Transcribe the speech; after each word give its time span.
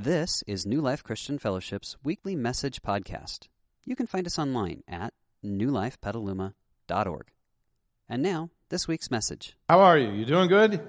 This 0.00 0.44
is 0.46 0.64
New 0.64 0.80
Life 0.80 1.02
Christian 1.02 1.40
Fellowship's 1.40 1.96
weekly 2.04 2.36
message 2.36 2.82
podcast. 2.82 3.48
You 3.84 3.96
can 3.96 4.06
find 4.06 4.28
us 4.28 4.38
online 4.38 4.84
at 4.86 5.12
newlifepetaluma.org. 5.44 7.26
And 8.08 8.22
now, 8.22 8.50
this 8.68 8.86
week's 8.86 9.10
message. 9.10 9.56
How 9.68 9.80
are 9.80 9.98
you? 9.98 10.12
You 10.12 10.24
doing 10.24 10.48
good? 10.48 10.80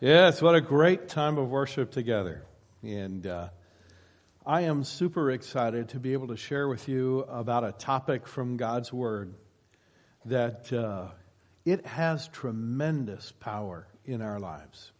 Yes, 0.00 0.40
what 0.40 0.54
a 0.54 0.60
great 0.60 1.08
time 1.08 1.36
of 1.36 1.50
worship 1.50 1.90
together. 1.90 2.44
And 2.84 3.26
uh, 3.26 3.48
I 4.46 4.60
am 4.60 4.84
super 4.84 5.32
excited 5.32 5.88
to 5.88 5.98
be 5.98 6.12
able 6.12 6.28
to 6.28 6.36
share 6.36 6.68
with 6.68 6.88
you 6.88 7.24
about 7.28 7.64
a 7.64 7.72
topic 7.72 8.28
from 8.28 8.56
God's 8.56 8.92
Word 8.92 9.34
that 10.26 10.72
uh, 10.72 11.08
it 11.64 11.84
has 11.86 12.28
tremendous 12.28 13.32
power 13.32 13.88
in 14.04 14.22
our 14.22 14.38
lives. 14.38 14.92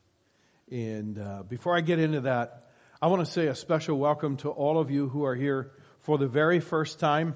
And 0.72 1.20
uh, 1.20 1.44
before 1.44 1.76
I 1.76 1.82
get 1.82 2.00
into 2.00 2.22
that, 2.22 2.66
I 3.02 3.06
want 3.06 3.24
to 3.24 3.32
say 3.32 3.46
a 3.46 3.54
special 3.54 3.98
welcome 3.98 4.36
to 4.38 4.50
all 4.50 4.78
of 4.78 4.90
you 4.90 5.08
who 5.08 5.24
are 5.24 5.34
here 5.34 5.70
for 6.00 6.18
the 6.18 6.26
very 6.28 6.60
first 6.60 7.00
time. 7.00 7.34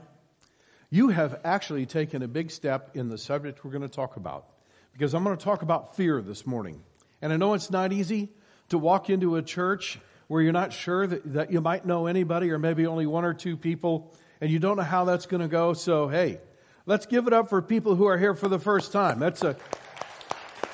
You 0.91 1.09
have 1.09 1.41
actually 1.43 1.87
taken 1.87 2.23
a 2.23 2.29
big 2.29 2.51
step 2.51 2.91
in 2.95 3.09
the 3.09 3.16
subject 3.16 3.65
we're 3.65 3.70
going 3.70 3.80
to 3.80 3.89
talk 3.89 4.16
about 4.16 4.45
because 4.92 5.15
I'm 5.15 5.25
going 5.25 5.39
to 5.39 5.42
talk 5.42 5.62
about 5.62 5.97
fear 5.97 6.20
this 6.20 6.47
morning. 6.47 6.83
And 7.23 7.33
I 7.33 7.39
know 7.39 7.55
it's 7.55 7.70
not 7.70 7.95
easy 7.95 8.29
to 8.69 8.77
walk 8.77 9.09
into 9.09 9.37
a 9.37 9.42
church 9.42 9.98
where 10.27 10.42
you're 10.42 10.53
not 10.53 10.75
sure 10.75 11.06
that, 11.06 11.33
that 11.33 11.51
you 11.51 11.62
might 11.62 11.87
know 11.87 12.09
anybody 12.09 12.51
or 12.51 12.59
maybe 12.59 12.87
only 12.87 13.06
one 13.06 13.25
or 13.25 13.33
two 13.33 13.56
people 13.56 14.15
and 14.42 14.51
you 14.51 14.59
don't 14.59 14.77
know 14.77 14.83
how 14.83 15.06
that's 15.06 15.25
going 15.25 15.41
to 15.41 15.48
go. 15.48 15.73
So, 15.73 16.09
hey, 16.09 16.41
let's 16.84 17.06
give 17.06 17.27
it 17.27 17.33
up 17.33 17.48
for 17.48 17.62
people 17.62 17.95
who 17.95 18.05
are 18.05 18.19
here 18.19 18.34
for 18.34 18.48
the 18.48 18.59
first 18.59 18.92
time. 18.92 19.19
That's 19.19 19.42
a, 19.42 19.56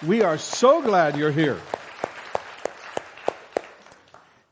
we 0.05 0.23
are 0.23 0.37
so 0.37 0.83
glad 0.83 1.17
you're 1.17 1.31
here. 1.31 1.61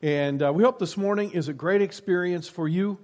And 0.01 0.41
uh, 0.41 0.53
we 0.53 0.63
hope 0.63 0.79
this 0.79 0.95
morning 0.95 1.31
is 1.31 1.49
a 1.49 1.53
great 1.53 1.81
experience 1.81 2.47
for 2.47 2.69
you. 2.69 2.99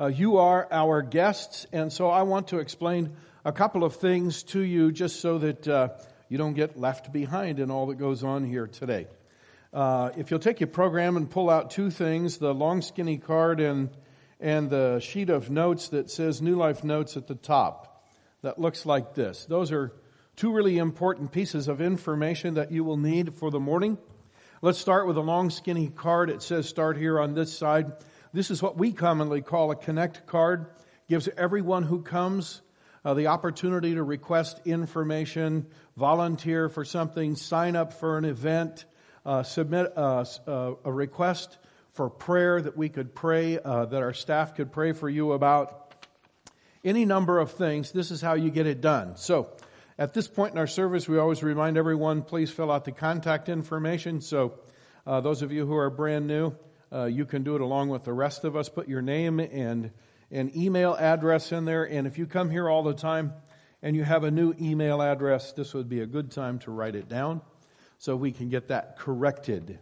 Uh, 0.00 0.06
you 0.06 0.38
are 0.38 0.66
our 0.70 1.02
guests, 1.02 1.66
and 1.70 1.92
so 1.92 2.08
I 2.08 2.22
want 2.22 2.48
to 2.48 2.60
explain 2.60 3.14
a 3.44 3.52
couple 3.52 3.84
of 3.84 3.96
things 3.96 4.42
to 4.44 4.60
you 4.60 4.90
just 4.90 5.20
so 5.20 5.36
that 5.36 5.68
uh, 5.68 5.88
you 6.30 6.38
don't 6.38 6.54
get 6.54 6.80
left 6.80 7.12
behind 7.12 7.60
in 7.60 7.70
all 7.70 7.88
that 7.88 7.96
goes 7.96 8.24
on 8.24 8.46
here 8.46 8.66
today. 8.66 9.06
Uh, 9.74 10.12
if 10.16 10.30
you'll 10.30 10.40
take 10.40 10.60
your 10.60 10.68
program 10.68 11.18
and 11.18 11.28
pull 11.30 11.50
out 11.50 11.72
two 11.72 11.90
things 11.90 12.38
the 12.38 12.54
long 12.54 12.80
skinny 12.80 13.18
card 13.18 13.60
and, 13.60 13.90
and 14.40 14.70
the 14.70 14.98
sheet 15.00 15.28
of 15.28 15.50
notes 15.50 15.88
that 15.88 16.10
says 16.10 16.40
New 16.40 16.56
Life 16.56 16.82
Notes 16.82 17.18
at 17.18 17.26
the 17.26 17.34
top, 17.34 18.02
that 18.40 18.58
looks 18.58 18.86
like 18.86 19.12
this. 19.12 19.44
Those 19.44 19.72
are 19.72 19.92
two 20.36 20.54
really 20.54 20.78
important 20.78 21.32
pieces 21.32 21.68
of 21.68 21.82
information 21.82 22.54
that 22.54 22.72
you 22.72 22.82
will 22.82 22.96
need 22.96 23.34
for 23.34 23.50
the 23.50 23.60
morning. 23.60 23.98
Let's 24.62 24.78
start 24.78 25.06
with 25.06 25.16
a 25.16 25.22
long 25.22 25.48
skinny 25.48 25.88
card. 25.88 26.28
It 26.28 26.42
says 26.42 26.68
start 26.68 26.98
here 26.98 27.18
on 27.18 27.32
this 27.32 27.50
side. 27.50 27.92
This 28.34 28.50
is 28.50 28.62
what 28.62 28.76
we 28.76 28.92
commonly 28.92 29.40
call 29.40 29.70
a 29.70 29.74
connect 29.74 30.26
card. 30.26 30.66
Gives 31.08 31.30
everyone 31.34 31.82
who 31.82 32.02
comes 32.02 32.60
uh, 33.02 33.14
the 33.14 33.28
opportunity 33.28 33.94
to 33.94 34.02
request 34.02 34.60
information, 34.66 35.66
volunteer 35.96 36.68
for 36.68 36.84
something, 36.84 37.36
sign 37.36 37.74
up 37.74 37.94
for 37.94 38.18
an 38.18 38.26
event, 38.26 38.84
uh, 39.24 39.44
submit 39.44 39.94
uh, 39.96 40.26
uh 40.46 40.74
a 40.84 40.92
request 40.92 41.56
for 41.94 42.10
prayer 42.10 42.60
that 42.60 42.76
we 42.76 42.90
could 42.90 43.14
pray, 43.14 43.58
uh, 43.58 43.86
that 43.86 44.02
our 44.02 44.12
staff 44.12 44.54
could 44.56 44.72
pray 44.72 44.92
for 44.92 45.08
you 45.08 45.32
about. 45.32 45.94
Any 46.84 47.06
number 47.06 47.38
of 47.38 47.52
things. 47.52 47.92
This 47.92 48.10
is 48.10 48.20
how 48.20 48.34
you 48.34 48.50
get 48.50 48.66
it 48.66 48.82
done. 48.82 49.16
So, 49.16 49.52
at 50.00 50.14
this 50.14 50.26
point 50.26 50.52
in 50.52 50.58
our 50.58 50.66
service, 50.66 51.06
we 51.06 51.18
always 51.18 51.42
remind 51.42 51.76
everyone 51.76 52.22
please 52.22 52.50
fill 52.50 52.72
out 52.72 52.86
the 52.86 52.90
contact 52.90 53.50
information. 53.50 54.22
So, 54.22 54.54
uh, 55.06 55.20
those 55.20 55.42
of 55.42 55.52
you 55.52 55.66
who 55.66 55.76
are 55.76 55.90
brand 55.90 56.26
new, 56.26 56.54
uh, 56.90 57.04
you 57.04 57.26
can 57.26 57.42
do 57.42 57.54
it 57.54 57.60
along 57.60 57.90
with 57.90 58.04
the 58.04 58.12
rest 58.14 58.44
of 58.44 58.56
us. 58.56 58.70
Put 58.70 58.88
your 58.88 59.02
name 59.02 59.40
and 59.40 59.90
an 60.30 60.52
email 60.56 60.96
address 60.98 61.52
in 61.52 61.66
there. 61.66 61.84
And 61.84 62.06
if 62.06 62.16
you 62.16 62.26
come 62.26 62.50
here 62.50 62.66
all 62.66 62.82
the 62.82 62.94
time 62.94 63.34
and 63.82 63.94
you 63.94 64.02
have 64.02 64.24
a 64.24 64.30
new 64.30 64.54
email 64.58 65.02
address, 65.02 65.52
this 65.52 65.74
would 65.74 65.90
be 65.90 66.00
a 66.00 66.06
good 66.06 66.30
time 66.30 66.60
to 66.60 66.70
write 66.70 66.94
it 66.94 67.06
down 67.06 67.42
so 67.98 68.16
we 68.16 68.32
can 68.32 68.48
get 68.48 68.68
that 68.68 68.98
corrected. 68.98 69.78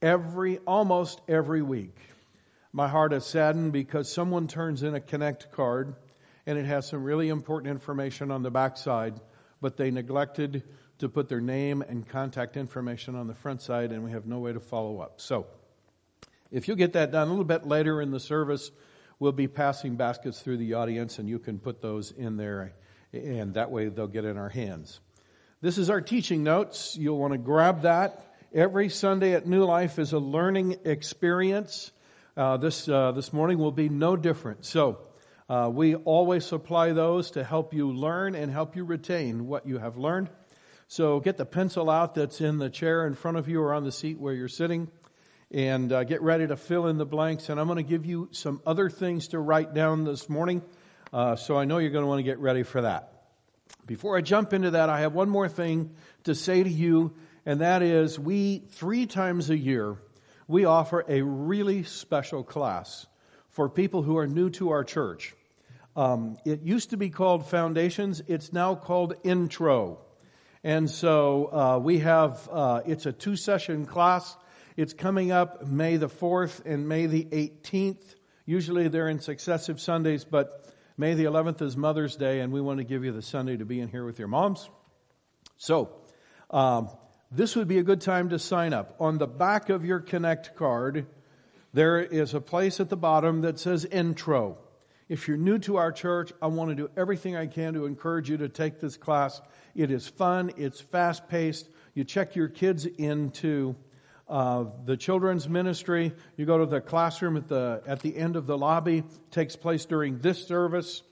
Every, 0.00 0.58
almost 0.58 1.20
every 1.26 1.62
week, 1.62 1.96
my 2.72 2.86
heart 2.86 3.12
is 3.12 3.24
saddened 3.24 3.72
because 3.72 4.08
someone 4.08 4.46
turns 4.46 4.84
in 4.84 4.94
a 4.94 5.00
Connect 5.00 5.50
card 5.50 5.96
and 6.46 6.58
it 6.58 6.66
has 6.66 6.88
some 6.88 7.02
really 7.02 7.28
important 7.28 7.72
information 7.72 8.30
on 8.30 8.44
the 8.44 8.50
backside 8.50 9.20
but 9.62 9.78
they 9.78 9.90
neglected 9.90 10.64
to 10.98 11.08
put 11.08 11.30
their 11.30 11.40
name 11.40 11.80
and 11.80 12.06
contact 12.06 12.58
information 12.58 13.14
on 13.14 13.28
the 13.28 13.34
front 13.34 13.62
side, 13.62 13.92
and 13.92 14.04
we 14.04 14.10
have 14.10 14.26
no 14.26 14.40
way 14.40 14.52
to 14.52 14.60
follow 14.60 15.00
up. 15.00 15.20
So, 15.20 15.46
if 16.50 16.68
you 16.68 16.76
get 16.76 16.92
that 16.92 17.12
done 17.12 17.28
a 17.28 17.30
little 17.30 17.46
bit 17.46 17.66
later 17.66 18.02
in 18.02 18.10
the 18.10 18.20
service, 18.20 18.70
we'll 19.18 19.32
be 19.32 19.48
passing 19.48 19.96
baskets 19.96 20.40
through 20.40 20.58
the 20.58 20.74
audience, 20.74 21.18
and 21.18 21.28
you 21.28 21.38
can 21.38 21.58
put 21.58 21.80
those 21.80 22.10
in 22.10 22.36
there, 22.36 22.74
and 23.12 23.54
that 23.54 23.70
way 23.70 23.88
they'll 23.88 24.06
get 24.06 24.26
in 24.26 24.36
our 24.36 24.50
hands. 24.50 25.00
This 25.62 25.78
is 25.78 25.88
our 25.88 26.00
teaching 26.00 26.42
notes. 26.42 26.96
You'll 26.98 27.18
want 27.18 27.32
to 27.32 27.38
grab 27.38 27.82
that. 27.82 28.34
Every 28.52 28.88
Sunday 28.88 29.34
at 29.34 29.46
New 29.46 29.64
Life 29.64 29.98
is 29.98 30.12
a 30.12 30.18
learning 30.18 30.80
experience. 30.84 31.92
Uh, 32.36 32.56
this 32.56 32.88
uh, 32.88 33.12
this 33.12 33.32
morning 33.32 33.58
will 33.58 33.72
be 33.72 33.88
no 33.88 34.16
different. 34.16 34.66
So 34.66 34.98
uh, 35.48 35.70
we 35.72 35.94
always 35.94 36.44
supply 36.44 36.92
those 36.92 37.32
to 37.32 37.44
help 37.44 37.74
you 37.74 37.92
learn 37.92 38.34
and 38.34 38.50
help 38.50 38.76
you 38.76 38.84
retain 38.84 39.46
what 39.46 39.66
you 39.66 39.78
have 39.78 39.96
learned. 39.96 40.30
So 40.88 41.20
get 41.20 41.36
the 41.36 41.46
pencil 41.46 41.88
out 41.88 42.14
that's 42.14 42.40
in 42.40 42.58
the 42.58 42.70
chair 42.70 43.06
in 43.06 43.14
front 43.14 43.38
of 43.38 43.48
you 43.48 43.60
or 43.60 43.72
on 43.72 43.84
the 43.84 43.92
seat 43.92 44.18
where 44.18 44.34
you're 44.34 44.48
sitting 44.48 44.88
and 45.50 45.92
uh, 45.92 46.04
get 46.04 46.22
ready 46.22 46.46
to 46.46 46.56
fill 46.56 46.86
in 46.86 46.98
the 46.98 47.06
blanks. 47.06 47.48
And 47.48 47.60
I'm 47.60 47.66
going 47.66 47.76
to 47.76 47.82
give 47.82 48.06
you 48.06 48.28
some 48.32 48.60
other 48.66 48.88
things 48.88 49.28
to 49.28 49.38
write 49.38 49.74
down 49.74 50.04
this 50.04 50.28
morning. 50.28 50.62
Uh, 51.12 51.36
so 51.36 51.56
I 51.56 51.64
know 51.64 51.78
you're 51.78 51.90
going 51.90 52.04
to 52.04 52.08
want 52.08 52.20
to 52.20 52.24
get 52.24 52.38
ready 52.38 52.62
for 52.62 52.82
that. 52.82 53.12
Before 53.86 54.16
I 54.16 54.20
jump 54.20 54.52
into 54.52 54.72
that, 54.72 54.88
I 54.88 55.00
have 55.00 55.12
one 55.12 55.28
more 55.28 55.48
thing 55.48 55.94
to 56.24 56.34
say 56.34 56.62
to 56.62 56.70
you, 56.70 57.14
and 57.44 57.60
that 57.60 57.82
is 57.82 58.18
we, 58.18 58.60
three 58.70 59.06
times 59.06 59.50
a 59.50 59.56
year, 59.56 59.96
we 60.46 60.64
offer 60.64 61.04
a 61.08 61.22
really 61.22 61.82
special 61.82 62.44
class 62.44 63.06
for 63.52 63.68
people 63.68 64.02
who 64.02 64.18
are 64.18 64.26
new 64.26 64.50
to 64.50 64.70
our 64.70 64.84
church. 64.84 65.34
Um, 65.94 66.38
it 66.44 66.62
used 66.62 66.90
to 66.90 66.96
be 66.96 67.10
called 67.10 67.46
Foundations. 67.48 68.22
It's 68.26 68.52
now 68.52 68.74
called 68.74 69.14
Intro. 69.24 69.98
And 70.64 70.90
so 70.90 71.52
uh, 71.52 71.78
we 71.78 71.98
have, 71.98 72.48
uh, 72.50 72.80
it's 72.86 73.06
a 73.06 73.12
two 73.12 73.36
session 73.36 73.84
class. 73.84 74.36
It's 74.76 74.94
coming 74.94 75.32
up 75.32 75.66
May 75.66 75.98
the 75.98 76.08
4th 76.08 76.64
and 76.64 76.88
May 76.88 77.06
the 77.06 77.24
18th. 77.24 78.02
Usually 78.46 78.88
they're 78.88 79.08
in 79.08 79.20
successive 79.20 79.80
Sundays, 79.80 80.24
but 80.24 80.72
May 80.96 81.14
the 81.14 81.24
11th 81.24 81.62
is 81.62 81.76
Mother's 81.76 82.16
Day, 82.16 82.40
and 82.40 82.52
we 82.52 82.60
want 82.60 82.78
to 82.78 82.84
give 82.84 83.04
you 83.04 83.12
the 83.12 83.22
Sunday 83.22 83.56
to 83.56 83.64
be 83.64 83.80
in 83.80 83.88
here 83.88 84.04
with 84.04 84.18
your 84.18 84.28
moms. 84.28 84.68
So, 85.58 85.90
um, 86.50 86.88
this 87.30 87.56
would 87.56 87.68
be 87.68 87.78
a 87.78 87.82
good 87.82 88.00
time 88.02 88.28
to 88.30 88.38
sign 88.38 88.72
up. 88.72 88.96
On 89.00 89.18
the 89.18 89.26
back 89.26 89.68
of 89.68 89.84
your 89.84 90.00
Connect 90.00 90.54
card, 90.54 91.06
there 91.72 92.00
is 92.00 92.34
a 92.34 92.40
place 92.40 92.80
at 92.80 92.90
the 92.90 92.96
bottom 92.96 93.42
that 93.42 93.58
says 93.58 93.84
Intro. 93.84 94.58
If 95.08 95.28
you're 95.28 95.36
new 95.36 95.58
to 95.60 95.76
our 95.76 95.92
church, 95.92 96.32
I 96.40 96.46
want 96.46 96.70
to 96.70 96.74
do 96.74 96.90
everything 96.96 97.36
I 97.36 97.46
can 97.46 97.74
to 97.74 97.86
encourage 97.86 98.30
you 98.30 98.38
to 98.38 98.48
take 98.48 98.80
this 98.80 98.96
class. 98.96 99.40
It 99.74 99.90
is 99.90 100.08
fun, 100.08 100.52
it's 100.56 100.80
fast 100.80 101.28
paced. 101.28 101.68
You 101.94 102.04
check 102.04 102.36
your 102.36 102.48
kids 102.48 102.86
into 102.86 103.74
uh, 104.28 104.64
the 104.84 104.96
children's 104.96 105.48
ministry. 105.48 106.12
You 106.36 106.46
go 106.46 106.58
to 106.58 106.66
the 106.66 106.80
classroom 106.80 107.36
at 107.36 107.48
the, 107.48 107.82
at 107.86 108.00
the 108.00 108.16
end 108.16 108.36
of 108.36 108.46
the 108.46 108.56
lobby, 108.56 108.98
it 108.98 109.04
takes 109.30 109.56
place 109.56 109.84
during 109.84 110.18
this 110.18 110.46
service. 110.46 111.02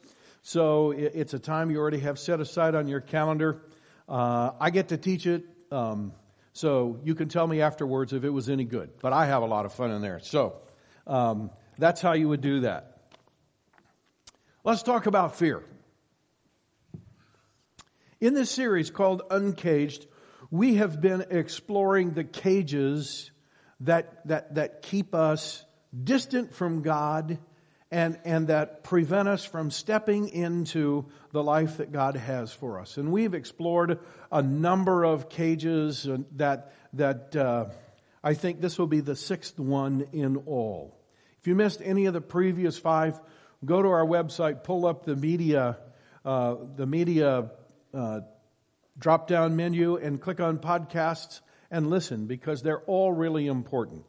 So 0.43 0.93
it, 0.93 1.13
it's 1.15 1.35
a 1.35 1.39
time 1.39 1.71
you 1.71 1.79
already 1.79 2.01
have 2.01 2.19
set 2.19 2.41
aside 2.41 2.75
on 2.75 2.89
your 2.89 3.01
calendar. 3.01 3.63
Uh, 4.09 4.53
I 4.59 4.71
get 4.71 4.89
to 4.89 4.97
teach 4.97 5.27
it. 5.27 5.45
Um, 5.71 6.13
so 6.61 7.01
you 7.05 7.15
can 7.15 7.31
tell 7.31 7.47
me 7.47 7.63
afterwards 7.63 8.13
if 8.13 8.23
it 8.23 8.29
was 8.29 8.51
any 8.51 8.65
good. 8.65 8.91
But 9.01 9.15
I 9.15 9.25
have 9.27 9.43
a 9.43 9.47
lot 9.47 9.65
of 9.65 9.73
fun 9.73 9.91
in 9.93 10.03
there. 10.03 10.21
So 10.21 10.61
um, 11.07 11.51
that's 11.79 12.03
how 12.03 12.13
you 12.13 12.29
would 12.29 12.43
do 12.43 12.61
that. 12.61 12.99
Let's 14.63 14.83
talk 14.83 15.07
about 15.07 15.37
fear. 15.37 15.65
In 18.21 18.35
this 18.35 18.51
series 18.51 18.91
called 18.91 19.23
Uncaged, 19.31 20.07
we 20.51 20.75
have 20.75 21.01
been 21.01 21.25
exploring 21.31 22.11
the 22.11 22.25
cages 22.25 23.31
that, 23.81 24.27
that, 24.29 24.57
that 24.57 24.83
keep 24.83 25.15
us 25.15 25.65
distant 26.05 26.53
from 26.53 26.83
God 26.83 27.39
and, 27.91 28.19
and 28.25 28.49
that 28.49 28.85
prevent 28.85 29.29
us 29.29 29.45
from 29.45 29.71
stepping 29.71 30.29
into 30.29 31.07
the 31.33 31.43
life 31.43 31.79
that 31.79 31.93
God 31.93 32.17
has 32.17 32.53
for 32.53 32.79
us. 32.79 32.97
And 32.97 33.11
we've 33.11 33.35
explored 33.35 33.99
a 34.31 34.43
number 34.43 35.05
of 35.05 35.29
cages 35.29 36.09
that, 36.37 36.73
that 36.93 37.35
uh, 37.35 37.67
I 38.23 38.35
think 38.35 38.61
this 38.61 38.79
will 38.79 38.87
be 38.87 39.01
the 39.01 39.17
sixth 39.17 39.59
one 39.59 40.07
in 40.13 40.37
all. 40.37 40.97
If 41.41 41.47
you 41.47 41.55
missed 41.55 41.81
any 41.83 42.07
of 42.07 42.15
the 42.15 42.21
previous 42.21 42.79
five, 42.79 43.19
go 43.65 43.83
to 43.83 43.89
our 43.89 44.07
website, 44.07 44.63
pull 44.63 44.87
up 44.87 45.05
the 45.05 45.17
media, 45.17 45.79
uh, 46.25 46.57
the 46.77 46.87
media 46.87 47.51
uh, 47.93 48.21
drop 48.99 49.27
down 49.27 49.57
menu, 49.57 49.97
and 49.97 50.21
click 50.21 50.39
on 50.39 50.59
podcasts 50.59 51.41
and 51.71 51.89
listen 51.89 52.27
because 52.27 52.63
they're 52.63 52.83
all 52.83 53.13
really 53.13 53.47
important. 53.47 54.05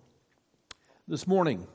this 1.12 1.28
morning. 1.28 1.68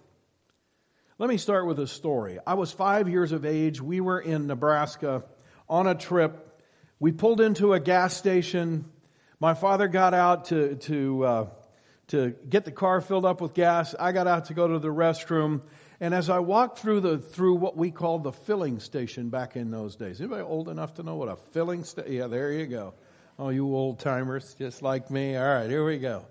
Let 1.19 1.31
me 1.31 1.39
start 1.39 1.67
with 1.67 1.79
a 1.79 1.87
story. 1.87 2.39
I 2.47 2.53
was 2.55 2.73
five 2.73 3.09
years 3.09 3.33
of 3.33 3.47
age. 3.47 3.81
We 3.81 4.03
were 4.03 4.21
in 4.21 4.47
Nebraska 4.47 5.25
on 5.67 5.87
a 5.87 5.95
trip. 5.95 6.61
We 7.01 7.11
pulled 7.11 7.41
into 7.41 7.73
a 7.73 7.81
gas 7.81 8.15
station. 8.15 8.85
My 9.41 9.55
father 9.55 9.89
got 9.89 10.13
out 10.13 10.47
to, 10.47 10.75
to, 10.75 11.25
uh, 11.25 11.47
to 12.09 12.35
get 12.47 12.67
the 12.67 12.71
car 12.71 13.01
filled 13.01 13.25
up 13.25 13.41
with 13.41 13.55
gas. 13.55 13.95
I 13.99 14.13
got 14.13 14.27
out 14.27 14.47
to 14.47 14.55
go 14.55 14.69
to 14.69 14.79
the 14.79 14.89
restroom. 14.93 15.63
And 16.01 16.13
as 16.13 16.29
I 16.29 16.41
walked 16.41 16.81
through 16.81 17.01
the, 17.01 17.17
through 17.17 17.55
what 17.55 17.79
we 17.79 17.91
called 17.91 18.23
the 18.23 18.33
filling 18.33 18.79
station 18.79 19.31
back 19.31 19.57
in 19.57 19.71
those 19.71 19.97
days, 19.97 20.21
anybody 20.21 20.43
old 20.43 20.69
enough 20.69 20.93
to 20.97 21.03
know 21.03 21.17
what 21.17 21.29
a 21.29 21.37
filling 21.37 21.85
station? 21.85 22.13
Yeah, 22.13 22.27
there 22.27 22.53
you 22.53 22.67
go. 22.67 22.93
Oh, 23.39 23.49
you 23.49 23.75
old 23.75 24.01
timers, 24.01 24.55
just 24.59 24.83
like 24.83 25.11
me. 25.11 25.35
All 25.35 25.49
right, 25.49 25.71
here 25.71 25.87
we 25.87 25.97
go. 25.97 26.27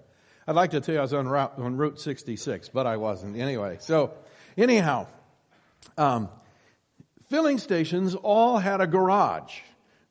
I'd 0.47 0.55
like 0.55 0.71
to 0.71 0.81
tell 0.81 0.93
you 0.93 0.99
I 0.99 1.01
was 1.01 1.13
on 1.13 1.27
route, 1.27 1.53
on 1.57 1.75
Route 1.75 1.99
66, 1.99 2.69
but 2.69 2.85
I 2.85 2.97
wasn't. 2.97 3.35
Anyway, 3.35 3.77
so 3.79 4.13
Anyhow, 4.57 5.07
um, 5.97 6.29
filling 7.29 7.57
stations 7.57 8.15
all 8.15 8.57
had 8.57 8.81
a 8.81 8.87
garage 8.87 9.59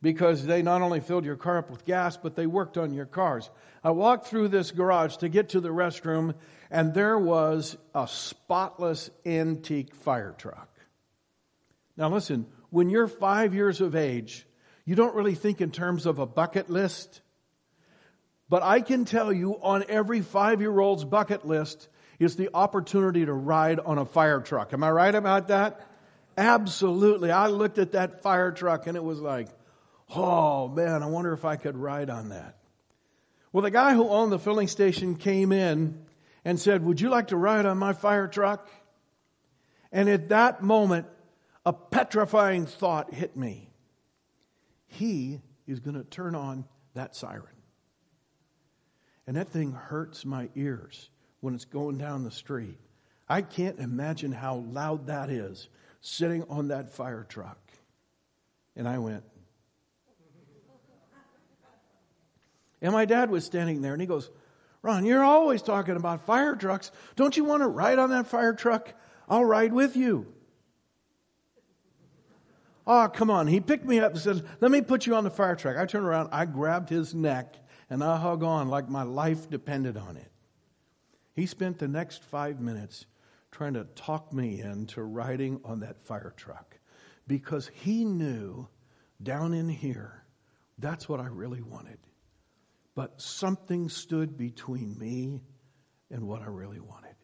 because 0.02 0.44
they 0.44 0.61
not 0.62 0.82
only 0.82 1.00
filled 1.00 1.25
your 1.25 1.37
car 1.37 1.58
up 1.58 1.70
with 1.70 1.87
gas, 1.87 2.19
but 2.19 2.37
they 2.37 2.46
worked 2.46 2.76
on 2.76 2.93
your 2.93 3.06
cars. 3.06 3.50
I 3.82 3.91
walked 3.91 4.26
through 4.26 4.49
this 4.49 4.70
garage 4.70 5.17
to 5.19 5.31
get 5.31 5.50
to 5.50 5.61
the 5.61 5.70
restroom, 5.70 6.35
and 6.70 6.93
there 6.93 7.19
was 7.19 7.76
a 7.94 8.06
spotless 8.06 9.08
antique 9.25 9.94
fire 9.94 10.35
truck. 10.37 10.69
Now, 11.97 12.11
listen, 12.11 12.47
when 12.70 12.90
you're 12.90 13.08
five 13.08 13.55
years 13.55 13.81
of 13.81 13.94
age, 13.94 14.47
you 14.85 14.94
don't 14.94 15.14
really 15.14 15.35
think 15.35 15.61
in 15.61 15.70
terms 15.70 16.05
of 16.05 16.19
a 16.19 16.26
bucket 16.26 16.69
list. 16.69 17.23
But 18.49 18.62
I 18.62 18.81
can 18.81 19.06
tell 19.06 19.32
you 19.32 19.58
on 19.62 19.85
every 19.88 20.20
five 20.20 20.61
year 20.61 20.79
old's 20.79 21.05
bucket 21.05 21.47
list, 21.47 21.88
is 22.25 22.37
the 22.37 22.50
opportunity 22.55 23.25
to 23.25 23.32
ride 23.32 23.79
on 23.79 23.99
a 23.99 24.05
fire 24.05 24.41
truck. 24.41 24.73
Am 24.73 24.82
I 24.82 24.91
right 24.91 25.15
about 25.15 25.49
that? 25.49 25.87
Absolutely. 26.37 27.31
I 27.31 27.47
looked 27.47 27.79
at 27.79 27.93
that 27.93 28.23
fire 28.23 28.50
truck 28.50 28.87
and 28.87 28.97
it 28.97 29.05
was 29.05 29.21
like, 29.21 29.49
oh 30.15 30.69
man, 30.69 31.03
I 31.03 31.06
wonder 31.06 31.32
if 31.32 31.44
I 31.44 31.56
could 31.56 31.76
ride 31.76 32.11
on 32.11 32.31
that. 32.31 32.56
Well, 33.53 33.62
the 33.62 33.71
guy 33.71 33.94
who 33.94 34.09
owned 34.09 34.32
the 34.32 34.38
filling 34.38 34.67
station 34.67 35.15
came 35.15 35.53
in 35.53 36.05
and 36.44 36.59
said, 36.59 36.85
Would 36.85 37.00
you 37.00 37.09
like 37.09 37.29
to 37.29 37.37
ride 37.37 37.67
on 37.67 37.79
my 37.79 37.93
fire 37.93 38.26
truck? 38.26 38.69
And 39.93 40.09
at 40.09 40.31
that 40.31 40.61
moment, 40.62 41.06
a 41.65 41.73
petrifying 41.73 42.67
thought 42.67 43.15
hit 43.15 43.37
me. 43.37 43.71
He 44.87 45.41
is 45.69 45.79
going 45.81 45.94
to 45.94 46.05
turn 46.05 46.35
on 46.35 46.65
that 46.94 47.15
siren. 47.15 47.47
And 49.26 49.37
that 49.37 49.50
thing 49.50 49.73
hurts 49.73 50.25
my 50.25 50.50
ears 50.55 51.09
when 51.44 51.55
it's 51.55 51.67
going 51.67 51.99
down 51.99 52.25
the 52.25 52.31
street. 52.31 52.79
I 53.29 53.43
can't 53.43 53.79
imagine 53.79 54.32
how 54.32 54.64
loud 54.70 55.08
that 55.08 55.29
is 55.29 55.69
sitting 56.00 56.43
on 56.49 56.69
that 56.69 56.91
fire 56.91 57.26
truck. 57.29 57.58
And 58.75 58.88
I 58.88 58.99
went. 58.99 59.25
And 62.81 62.93
my 62.93 63.05
dad 63.05 63.31
was 63.31 63.44
standing 63.44 63.82
there 63.82 63.93
and 63.93 64.00
he 64.00 64.06
goes, 64.06 64.31
Ron, 64.81 65.05
you're 65.05 65.23
always 65.23 65.61
talking 65.61 65.96
about 65.96 66.25
fire 66.25 66.56
trucks. 66.56 66.91
Don't 67.14 67.37
you 67.37 67.44
want 67.44 67.62
to 67.62 67.69
ride 67.69 67.99
on 67.99 68.08
that 68.08 68.26
fire 68.26 68.55
truck? 68.55 68.94
I'll 69.29 69.44
ride 69.44 69.75
with 69.75 69.97
you. 69.97 70.26
Oh, 72.87 73.11
come 73.12 73.31
on. 73.31 73.49
He 73.49 73.61
picked 73.61 73.85
me 73.85 74.00
up 74.00 74.12
and 74.12 74.20
said, 74.20 74.44
Let 74.62 74.70
me 74.70 74.81
put 74.81 75.06
you 75.06 75.14
on 75.14 75.25
the 75.25 75.31
fire 75.31 75.56
truck. 75.56 75.76
I 75.76 75.85
turned 75.85 76.06
around, 76.06 76.31
I 76.32 76.47
grabbed 76.47 76.88
his 76.88 77.14
neck, 77.14 77.56
and 77.90 78.02
I 78.02 78.17
hung 78.17 78.43
on 78.43 78.69
like 78.69 78.88
my 78.88 79.02
life 79.02 79.50
depended 79.50 79.99
on 79.99 80.17
it. 80.17 80.31
He 81.34 81.46
spent 81.46 81.78
the 81.78 81.88
next 81.88 82.22
five 82.22 82.60
minutes 82.60 83.06
trying 83.50 83.75
to 83.75 83.84
talk 83.84 84.32
me 84.32 84.60
into 84.60 85.02
riding 85.02 85.60
on 85.64 85.81
that 85.81 86.00
fire 86.00 86.32
truck 86.36 86.78
because 87.26 87.70
he 87.75 88.04
knew 88.04 88.69
down 89.22 89.52
in 89.52 89.69
here 89.69 90.25
that's 90.78 91.08
what 91.08 91.20
I 91.20 91.26
really 91.26 91.62
wanted. 91.62 91.98
But 92.94 93.20
something 93.20 93.88
stood 93.88 94.36
between 94.36 94.98
me 94.98 95.40
and 96.10 96.26
what 96.26 96.42
I 96.42 96.46
really 96.46 96.81
wanted. 96.81 97.14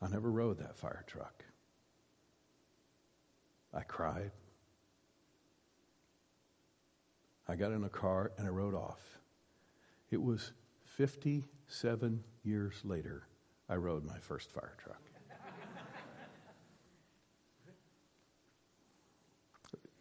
I 0.00 0.08
never 0.08 0.30
rode 0.30 0.58
that 0.58 0.76
fire 0.76 1.04
truck. 1.06 1.44
I 3.72 3.82
cried. 3.82 4.32
I 7.48 7.56
got 7.56 7.72
in 7.72 7.84
a 7.84 7.88
car 7.88 8.32
and 8.36 8.46
I 8.46 8.50
rode 8.50 8.74
off. 8.74 9.00
It 10.12 10.22
was 10.22 10.52
57 10.98 12.22
years 12.44 12.74
later 12.84 13.26
I 13.66 13.76
rode 13.76 14.04
my 14.04 14.18
first 14.18 14.52
fire 14.52 14.76
truck. 14.76 15.00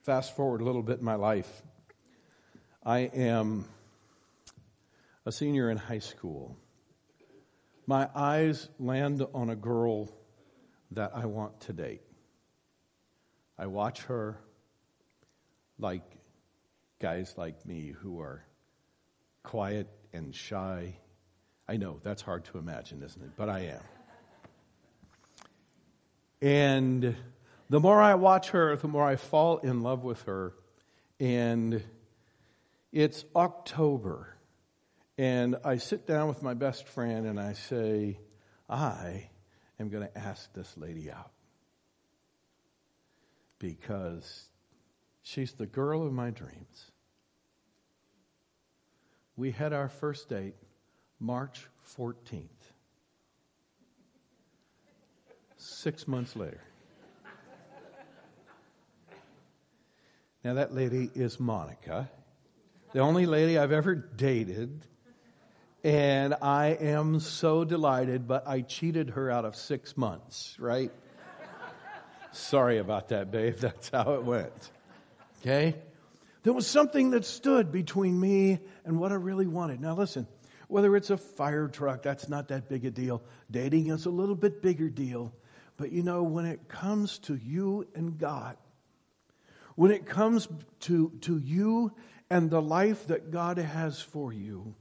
Fast 0.04 0.36
forward 0.36 0.60
a 0.60 0.66
little 0.66 0.84
bit 0.84 1.00
in 1.00 1.06
my 1.06 1.16
life. 1.16 1.62
I 2.86 3.00
am 3.00 3.64
a 5.26 5.32
senior 5.32 5.70
in 5.72 5.78
high 5.78 6.00
school. 6.00 6.58
My 7.88 8.10
eyes 8.14 8.68
land 8.80 9.26
on 9.34 9.50
a 9.50 9.56
girl 9.56 10.10
that 10.92 11.12
I 11.16 11.26
want 11.26 11.62
to 11.62 11.74
date. 11.74 12.02
I 13.58 13.68
watch 13.68 14.02
her 14.04 14.42
like 15.80 16.04
guys 17.00 17.36
like 17.38 17.66
me 17.66 17.94
who 17.98 18.20
are 18.20 18.44
quiet 19.44 19.88
and 20.14 20.36
shy. 20.36 20.96
I 21.68 21.78
know 21.78 22.00
that's 22.04 22.22
hard 22.22 22.46
to 22.46 22.58
imagine, 22.58 23.02
isn't 23.04 23.22
it? 23.22 23.32
But 23.36 23.50
I 23.50 23.60
am. 23.60 23.82
And 26.42 27.16
the 27.70 27.80
more 27.80 28.02
I 28.02 28.16
watch 28.16 28.50
her, 28.50 28.76
the 28.76 28.88
more 28.88 29.06
I 29.06 29.16
fall 29.16 29.60
in 29.60 29.82
love 29.82 30.04
with 30.04 30.24
her. 30.24 30.54
And 31.20 31.84
it's 32.92 33.24
October. 33.36 34.36
And 35.18 35.56
I 35.64 35.78
sit 35.78 36.08
down 36.08 36.28
with 36.28 36.42
my 36.42 36.54
best 36.54 36.88
friend 36.88 37.28
and 37.28 37.40
I 37.40 37.54
say, 37.54 38.20
I 38.70 39.30
am 39.80 39.90
going 39.90 40.08
to 40.08 40.18
ask 40.18 40.52
this 40.54 40.76
lady 40.78 41.12
out. 41.12 41.32
Because 43.60 44.50
she's 45.22 45.54
the 45.54 45.68
girl 45.68 46.06
of 46.06 46.12
my 46.12 46.32
dreams. 46.32 46.91
We 49.42 49.50
had 49.50 49.74
our 49.74 49.90
first 49.90 50.30
date 50.30 50.54
March 51.20 51.68
14th. 51.98 52.46
Six 55.58 56.08
months 56.08 56.36
later. 56.36 56.62
Now, 60.44 60.54
that 60.54 60.76
lady 60.76 61.10
is 61.16 61.40
Monica, 61.40 62.08
the 62.94 63.00
only 63.00 63.26
lady 63.26 63.58
I've 63.58 63.72
ever 63.72 63.96
dated. 63.96 64.86
And 65.84 66.36
I 66.40 66.78
am 66.80 67.20
so 67.20 67.64
delighted, 67.64 68.28
but 68.28 68.48
I 68.48 68.62
cheated 68.62 69.10
her 69.10 69.32
out 69.32 69.46
of 69.46 69.56
six 69.56 69.98
months, 69.98 70.56
right? 70.60 70.92
Sorry 72.32 72.78
about 72.78 73.10
that, 73.10 73.32
babe. 73.32 73.56
That's 73.56 73.90
how 73.90 74.14
it 74.14 74.24
went. 74.24 74.72
Okay? 75.42 75.78
There 76.44 76.54
was 76.54 76.66
something 76.66 77.12
that 77.12 77.26
stood 77.26 77.72
between 77.72 78.20
me 78.20 78.60
and 78.84 79.00
what 79.00 79.12
I 79.12 79.16
really 79.16 79.48
wanted. 79.48 79.80
Now, 79.80 79.96
listen, 79.96 80.28
whether 80.68 80.96
it's 80.96 81.10
a 81.10 81.18
fire 81.18 81.68
truck, 81.68 82.02
that's 82.02 82.30
not 82.30 82.48
that 82.48 82.68
big 82.68 82.86
a 82.86 82.92
deal. 82.92 83.22
Dating 83.52 83.90
is 83.90 84.06
a 84.06 84.10
little 84.10 84.36
bit 84.36 84.62
bigger 84.62 84.90
deal. 84.90 85.34
But 85.78 85.92
you 85.92 86.04
know, 86.04 86.24
when 86.24 86.46
it 86.46 86.68
comes 86.68 87.20
to 87.20 87.36
you 87.36 87.88
and 87.94 88.18
God, 88.18 88.58
when 89.76 89.92
it 89.92 90.06
comes 90.06 90.48
to, 90.82 91.12
to 91.22 91.38
you 91.38 91.94
and 92.30 92.50
the 92.50 92.62
life 92.62 93.08
that 93.08 93.32
God 93.32 93.58
has 93.58 94.02
for 94.02 94.34
you, 94.34 94.76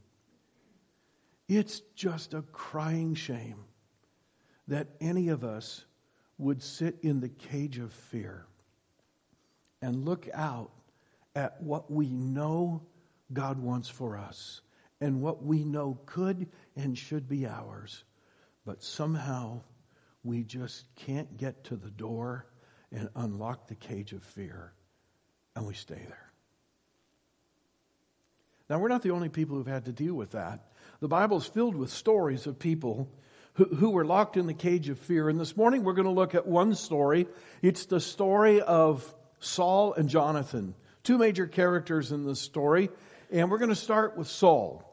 it's 1.47 1.81
just 1.95 2.33
a 2.33 2.41
crying 2.41 3.13
shame 3.13 3.65
that 4.67 4.87
any 5.01 5.29
of 5.29 5.43
us 5.43 5.83
would 6.37 6.63
sit 6.63 6.97
in 7.01 7.19
the 7.19 7.29
cage 7.29 7.77
of 7.77 7.91
fear 7.91 8.45
and 9.81 10.05
look 10.05 10.29
out 10.33 10.71
at 11.35 11.61
what 11.61 11.91
we 11.91 12.07
know 12.07 12.81
God 13.31 13.59
wants 13.59 13.89
for 13.89 14.17
us 14.17 14.61
and 14.99 15.21
what 15.21 15.43
we 15.43 15.63
know 15.63 15.99
could 16.05 16.47
and 16.75 16.97
should 16.97 17.27
be 17.27 17.47
ours, 17.47 18.03
but 18.65 18.83
somehow 18.83 19.61
we 20.23 20.43
just 20.43 20.85
can't 20.95 21.37
get 21.37 21.63
to 21.65 21.75
the 21.75 21.89
door 21.89 22.45
and 22.91 23.09
unlock 23.15 23.67
the 23.67 23.75
cage 23.75 24.11
of 24.11 24.23
fear, 24.23 24.73
and 25.55 25.65
we 25.65 25.73
stay 25.73 25.95
there. 25.95 26.31
Now, 28.69 28.79
we're 28.79 28.89
not 28.89 29.01
the 29.01 29.11
only 29.11 29.29
people 29.29 29.57
who've 29.57 29.67
had 29.67 29.85
to 29.85 29.91
deal 29.91 30.13
with 30.13 30.31
that. 30.31 30.71
The 30.99 31.07
Bible's 31.07 31.47
filled 31.47 31.75
with 31.75 31.89
stories 31.89 32.47
of 32.47 32.59
people 32.59 33.11
who, 33.53 33.65
who 33.65 33.89
were 33.89 34.05
locked 34.05 34.37
in 34.37 34.47
the 34.47 34.53
cage 34.53 34.87
of 34.89 34.99
fear. 34.99 35.27
And 35.27 35.39
this 35.39 35.57
morning 35.57 35.83
we're 35.83 35.93
going 35.93 36.05
to 36.05 36.11
look 36.11 36.35
at 36.35 36.47
one 36.47 36.75
story. 36.75 37.27
It's 37.61 37.85
the 37.85 37.99
story 37.99 38.61
of 38.61 39.13
Saul 39.39 39.93
and 39.93 40.07
Jonathan 40.07 40.75
two 41.03 41.17
major 41.17 41.47
characters 41.47 42.11
in 42.11 42.25
this 42.25 42.39
story, 42.39 42.89
and 43.31 43.49
we're 43.49 43.57
going 43.57 43.69
to 43.69 43.75
start 43.75 44.17
with 44.17 44.27
Saul. 44.27 44.83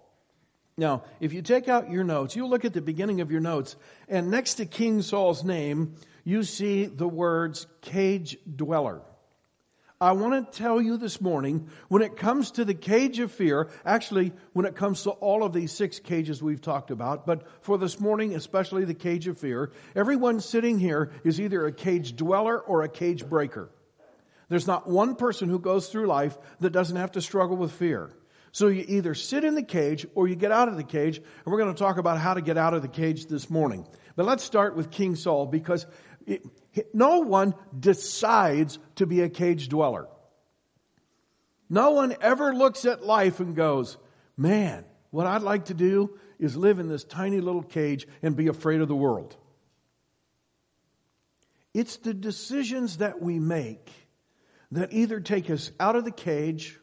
Now, 0.76 1.02
if 1.18 1.32
you 1.32 1.42
take 1.42 1.68
out 1.68 1.90
your 1.90 2.04
notes, 2.04 2.36
you 2.36 2.46
look 2.46 2.64
at 2.64 2.72
the 2.72 2.80
beginning 2.80 3.20
of 3.20 3.32
your 3.32 3.40
notes, 3.40 3.74
and 4.08 4.30
next 4.30 4.54
to 4.54 4.66
King 4.66 5.02
Saul's 5.02 5.42
name, 5.42 5.96
you 6.24 6.44
see 6.44 6.86
the 6.86 7.08
words 7.08 7.66
cage 7.80 8.36
dweller. 8.54 9.02
I 10.00 10.12
want 10.12 10.52
to 10.52 10.58
tell 10.58 10.80
you 10.80 10.96
this 10.96 11.20
morning, 11.20 11.68
when 11.88 12.02
it 12.02 12.16
comes 12.16 12.52
to 12.52 12.64
the 12.64 12.74
cage 12.74 13.18
of 13.18 13.32
fear, 13.32 13.68
actually, 13.84 14.32
when 14.52 14.64
it 14.64 14.76
comes 14.76 15.02
to 15.02 15.10
all 15.10 15.42
of 15.42 15.52
these 15.52 15.72
six 15.72 15.98
cages 15.98 16.40
we've 16.40 16.60
talked 16.60 16.92
about, 16.92 17.26
but 17.26 17.48
for 17.64 17.76
this 17.78 17.98
morning, 17.98 18.36
especially 18.36 18.84
the 18.84 18.94
cage 18.94 19.26
of 19.26 19.38
fear, 19.38 19.72
everyone 19.96 20.38
sitting 20.38 20.78
here 20.78 21.10
is 21.24 21.40
either 21.40 21.66
a 21.66 21.72
cage 21.72 22.14
dweller 22.14 22.60
or 22.60 22.84
a 22.84 22.88
cage 22.88 23.28
breaker. 23.28 23.70
There's 24.48 24.66
not 24.66 24.88
one 24.88 25.14
person 25.14 25.48
who 25.48 25.58
goes 25.58 25.88
through 25.88 26.06
life 26.06 26.36
that 26.60 26.70
doesn't 26.70 26.96
have 26.96 27.12
to 27.12 27.20
struggle 27.20 27.56
with 27.56 27.72
fear. 27.72 28.10
So 28.52 28.68
you 28.68 28.84
either 28.88 29.14
sit 29.14 29.44
in 29.44 29.54
the 29.54 29.62
cage 29.62 30.06
or 30.14 30.26
you 30.26 30.34
get 30.34 30.52
out 30.52 30.68
of 30.68 30.76
the 30.76 30.84
cage, 30.84 31.18
and 31.18 31.46
we're 31.46 31.58
going 31.58 31.74
to 31.74 31.78
talk 31.78 31.98
about 31.98 32.18
how 32.18 32.34
to 32.34 32.40
get 32.40 32.56
out 32.56 32.74
of 32.74 32.82
the 32.82 32.88
cage 32.88 33.26
this 33.26 33.50
morning. 33.50 33.86
But 34.16 34.26
let's 34.26 34.42
start 34.42 34.74
with 34.74 34.90
King 34.90 35.16
Saul 35.16 35.46
because 35.46 35.86
it, 36.26 36.42
no 36.94 37.20
one 37.20 37.54
decides 37.78 38.78
to 38.96 39.06
be 39.06 39.20
a 39.20 39.28
cage 39.28 39.68
dweller. 39.68 40.08
No 41.68 41.90
one 41.90 42.16
ever 42.20 42.54
looks 42.54 42.86
at 42.86 43.04
life 43.04 43.40
and 43.40 43.54
goes, 43.54 43.98
man, 44.36 44.84
what 45.10 45.26
I'd 45.26 45.42
like 45.42 45.66
to 45.66 45.74
do 45.74 46.18
is 46.38 46.56
live 46.56 46.78
in 46.78 46.88
this 46.88 47.04
tiny 47.04 47.40
little 47.40 47.62
cage 47.62 48.06
and 48.22 48.34
be 48.34 48.48
afraid 48.48 48.80
of 48.80 48.88
the 48.88 48.96
world. 48.96 49.36
It's 51.74 51.98
the 51.98 52.14
decisions 52.14 52.98
that 52.98 53.20
we 53.20 53.38
make 53.38 53.92
that 54.72 54.92
either 54.92 55.20
take 55.20 55.50
us 55.50 55.70
out 55.80 55.96
of 55.96 56.04
the 56.04 56.10
cage 56.10 56.78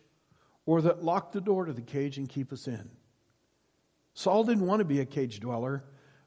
or 0.65 0.81
that 0.81 1.03
lock 1.03 1.31
the 1.31 1.41
door 1.41 1.65
to 1.65 1.73
the 1.73 1.81
cage 1.81 2.17
and 2.17 2.27
keep 2.27 2.51
us 2.51 2.67
in. 2.67 2.89
Saul 4.13 4.43
didn't 4.43 4.65
want 4.65 4.79
to 4.79 4.85
be 4.85 5.01
a 5.01 5.05
cage 5.05 5.39
dweller, 5.39 5.83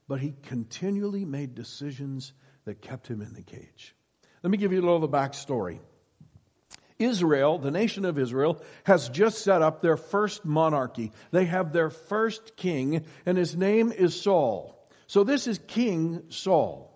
but 0.06 0.20
he 0.20 0.34
continually 0.42 1.24
made 1.24 1.54
decisions 1.54 2.32
that 2.64 2.80
kept 2.80 3.08
him 3.08 3.22
in 3.22 3.32
the 3.32 3.42
cage. 3.42 3.94
Let 4.42 4.50
me 4.50 4.58
give 4.58 4.72
you 4.72 4.80
a 4.80 4.82
little 4.82 4.96
of 4.96 5.02
the 5.02 5.08
backstory. 5.08 5.80
Israel, 6.98 7.58
the 7.58 7.70
nation 7.70 8.04
of 8.04 8.18
Israel, 8.18 8.62
has 8.84 9.08
just 9.08 9.42
set 9.42 9.62
up 9.62 9.80
their 9.80 9.96
first 9.96 10.44
monarchy. 10.44 11.12
They 11.30 11.44
have 11.44 11.72
their 11.72 11.90
first 11.90 12.56
king, 12.56 13.04
and 13.24 13.38
his 13.38 13.56
name 13.56 13.92
is 13.92 14.20
Saul. 14.20 14.88
So 15.06 15.24
this 15.24 15.46
is 15.46 15.58
King 15.66 16.24
Saul. 16.28 16.94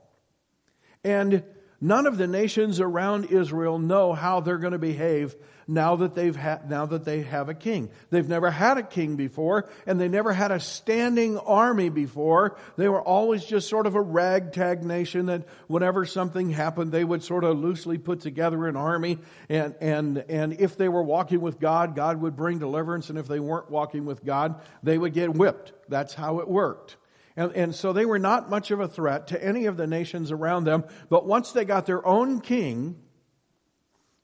And 1.05 1.45
none 1.83 2.07
of 2.07 2.17
the 2.17 2.27
nations 2.27 2.81
around 2.81 3.27
Israel 3.27 3.79
know 3.79 4.15
how 4.15 4.41
they're 4.41 4.57
going 4.57 4.73
to 4.73 4.79
behave 4.79 5.37
now 5.69 5.97
that 5.97 6.15
they've 6.15 6.37
now 6.69 6.87
that 6.87 7.05
they 7.05 7.23
have 7.23 7.49
a 7.49 7.55
king. 7.55 7.91
They've 8.11 8.29
never 8.29 8.51
had 8.51 8.79
a 8.79 8.83
king 8.83 9.17
before, 9.17 9.69
and 9.87 10.01
they 10.01 10.09
never 10.09 10.33
had 10.33 10.51
a 10.51 10.61
standing 10.61 11.39
army 11.39 11.89
before. 11.89 12.57
They 12.77 12.89
were 12.89 13.03
always 13.03 13.45
just 13.45 13.69
sort 13.69 13.87
of 13.87 13.95
a 13.95 14.01
ragtag 14.01 14.85
nation 14.85 15.27
that 15.27 15.47
whenever 15.67 16.05
something 16.05 16.51
happened, 16.51 16.93
they 16.93 17.05
would 17.05 17.23
sort 17.23 17.45
of 17.45 17.59
loosely 17.59 17.99
put 17.99 18.21
together 18.21 18.67
an 18.67 18.77
army, 18.77 19.19
and, 19.49 19.75
and, 19.81 20.19
and 20.29 20.61
if 20.61 20.77
they 20.77 20.89
were 20.89 21.03
walking 21.03 21.41
with 21.41 21.59
God, 21.61 21.95
God 21.95 22.21
would 22.21 22.37
bring 22.37 22.59
deliverance, 22.59 23.11
and 23.11 23.19
if 23.19 23.29
they 23.29 23.41
weren't 23.41 23.71
walking 23.71 24.05
with 24.05 24.25
God, 24.25 24.61
they 24.83 24.99
would 24.99 25.15
get 25.15 25.35
whipped. 25.35 25.73
That's 25.89 26.15
how 26.15 26.41
it 26.41 26.49
worked. 26.49 26.97
And, 27.37 27.53
and, 27.53 27.75
so 27.75 27.93
they 27.93 28.05
were 28.05 28.19
not 28.19 28.51
much 28.51 28.71
of 28.71 28.81
a 28.81 28.89
threat 28.89 29.29
to 29.29 29.43
any 29.43 29.67
of 29.67 29.77
the 29.77 29.87
nations 29.87 30.31
around 30.31 30.65
them. 30.65 30.85
But 31.09 31.27
once 31.27 31.53
they 31.53 31.65
got 31.65 31.87
their 31.87 32.07
own 32.07 32.41
king, 32.41 32.97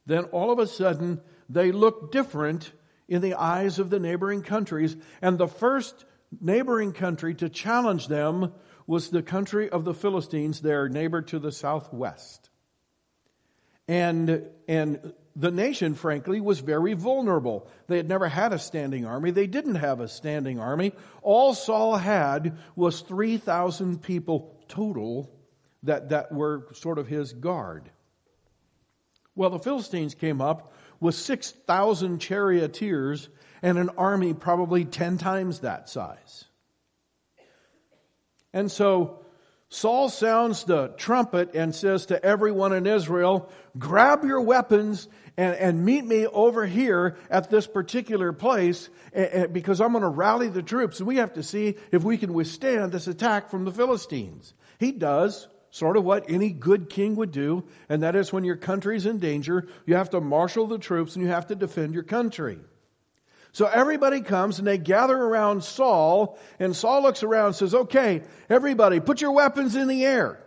then 0.06 0.24
all 0.24 0.50
of 0.50 0.58
a 0.58 0.66
sudden 0.66 1.20
they 1.48 1.72
looked 1.72 2.12
different 2.12 2.72
in 3.08 3.22
the 3.22 3.34
eyes 3.34 3.78
of 3.78 3.90
the 3.90 3.98
neighboring 3.98 4.42
countries. 4.42 4.96
And 5.22 5.38
the 5.38 5.48
first 5.48 6.04
neighboring 6.40 6.92
country 6.92 7.34
to 7.36 7.48
challenge 7.48 8.08
them 8.08 8.52
was 8.86 9.10
the 9.10 9.22
country 9.22 9.70
of 9.70 9.84
the 9.84 9.94
Philistines, 9.94 10.60
their 10.60 10.88
neighbor 10.88 11.22
to 11.22 11.38
the 11.38 11.52
southwest. 11.52 12.50
And, 13.86 14.46
and 14.66 15.14
the 15.38 15.52
nation, 15.52 15.94
frankly, 15.94 16.40
was 16.40 16.58
very 16.58 16.94
vulnerable. 16.94 17.68
They 17.86 17.96
had 17.96 18.08
never 18.08 18.28
had 18.28 18.52
a 18.52 18.58
standing 18.58 19.06
army. 19.06 19.30
They 19.30 19.46
didn't 19.46 19.76
have 19.76 20.00
a 20.00 20.08
standing 20.08 20.58
army. 20.58 20.92
All 21.22 21.54
Saul 21.54 21.96
had 21.96 22.58
was 22.74 23.02
3,000 23.02 24.02
people 24.02 24.60
total 24.66 25.30
that, 25.84 26.08
that 26.08 26.32
were 26.32 26.66
sort 26.72 26.98
of 26.98 27.06
his 27.06 27.32
guard. 27.32 27.88
Well, 29.36 29.50
the 29.50 29.60
Philistines 29.60 30.16
came 30.16 30.40
up 30.40 30.72
with 30.98 31.14
6,000 31.14 32.18
charioteers 32.18 33.28
and 33.62 33.78
an 33.78 33.90
army 33.90 34.34
probably 34.34 34.84
10 34.84 35.18
times 35.18 35.60
that 35.60 35.88
size. 35.88 36.46
And 38.52 38.72
so 38.72 39.20
Saul 39.68 40.08
sounds 40.08 40.64
the 40.64 40.88
trumpet 40.96 41.54
and 41.54 41.74
says 41.74 42.06
to 42.06 42.24
everyone 42.24 42.72
in 42.72 42.86
Israel, 42.86 43.50
grab 43.78 44.24
your 44.24 44.40
weapons 44.40 45.06
and, 45.38 45.54
and 45.54 45.84
meet 45.84 46.04
me 46.04 46.26
over 46.26 46.66
here 46.66 47.16
at 47.30 47.48
this 47.48 47.66
particular 47.66 48.32
place 48.32 48.90
because 49.52 49.80
I'm 49.80 49.92
going 49.92 50.02
to 50.02 50.08
rally 50.08 50.48
the 50.48 50.62
troops 50.62 50.98
and 50.98 51.06
we 51.06 51.16
have 51.16 51.34
to 51.34 51.44
see 51.44 51.76
if 51.92 52.02
we 52.02 52.18
can 52.18 52.34
withstand 52.34 52.90
this 52.90 53.06
attack 53.06 53.48
from 53.48 53.64
the 53.64 53.70
Philistines. 53.72 54.52
He 54.80 54.90
does 54.90 55.46
sort 55.70 55.96
of 55.96 56.04
what 56.04 56.28
any 56.28 56.50
good 56.50 56.90
king 56.90 57.14
would 57.16 57.30
do, 57.30 57.64
and 57.88 58.02
that 58.02 58.16
is 58.16 58.32
when 58.32 58.42
your 58.42 58.56
country's 58.56 59.06
in 59.06 59.18
danger, 59.18 59.68
you 59.86 59.94
have 59.94 60.10
to 60.10 60.20
marshal 60.20 60.66
the 60.66 60.78
troops 60.78 61.14
and 61.14 61.24
you 61.24 61.30
have 61.30 61.46
to 61.46 61.54
defend 61.54 61.94
your 61.94 62.02
country. 62.02 62.58
So 63.52 63.66
everybody 63.66 64.22
comes 64.22 64.58
and 64.58 64.66
they 64.66 64.76
gather 64.76 65.16
around 65.16 65.62
Saul, 65.62 66.38
and 66.58 66.74
Saul 66.74 67.02
looks 67.02 67.22
around 67.22 67.46
and 67.46 67.56
says, 67.56 67.74
Okay, 67.74 68.22
everybody, 68.50 68.98
put 68.98 69.20
your 69.20 69.32
weapons 69.32 69.76
in 69.76 69.86
the 69.86 70.04
air. 70.04 70.44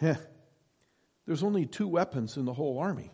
There's 0.00 1.42
only 1.42 1.66
two 1.66 1.88
weapons 1.88 2.36
in 2.36 2.44
the 2.44 2.54
whole 2.54 2.78
army. 2.78 3.10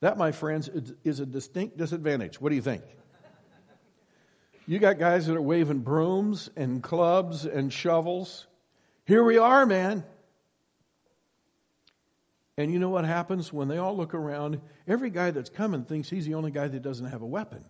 That, 0.00 0.18
my 0.18 0.32
friends, 0.32 0.68
is 1.04 1.20
a 1.20 1.26
distinct 1.26 1.76
disadvantage. 1.76 2.40
What 2.40 2.50
do 2.50 2.54
you 2.54 2.62
think? 2.62 2.82
You 4.66 4.78
got 4.78 4.98
guys 4.98 5.26
that 5.26 5.36
are 5.36 5.42
waving 5.42 5.80
brooms 5.80 6.50
and 6.56 6.82
clubs 6.82 7.44
and 7.46 7.72
shovels. 7.72 8.46
Here 9.04 9.22
we 9.22 9.38
are, 9.38 9.64
man. 9.64 10.04
And 12.58 12.72
you 12.72 12.78
know 12.78 12.88
what 12.88 13.04
happens 13.04 13.52
when 13.52 13.68
they 13.68 13.78
all 13.78 13.96
look 13.96 14.14
around? 14.14 14.60
Every 14.88 15.10
guy 15.10 15.30
that's 15.30 15.50
coming 15.50 15.84
thinks 15.84 16.10
he's 16.10 16.26
the 16.26 16.34
only 16.34 16.50
guy 16.50 16.66
that 16.66 16.82
doesn't 16.82 17.06
have 17.06 17.22
a 17.22 17.26
weapon. 17.26 17.64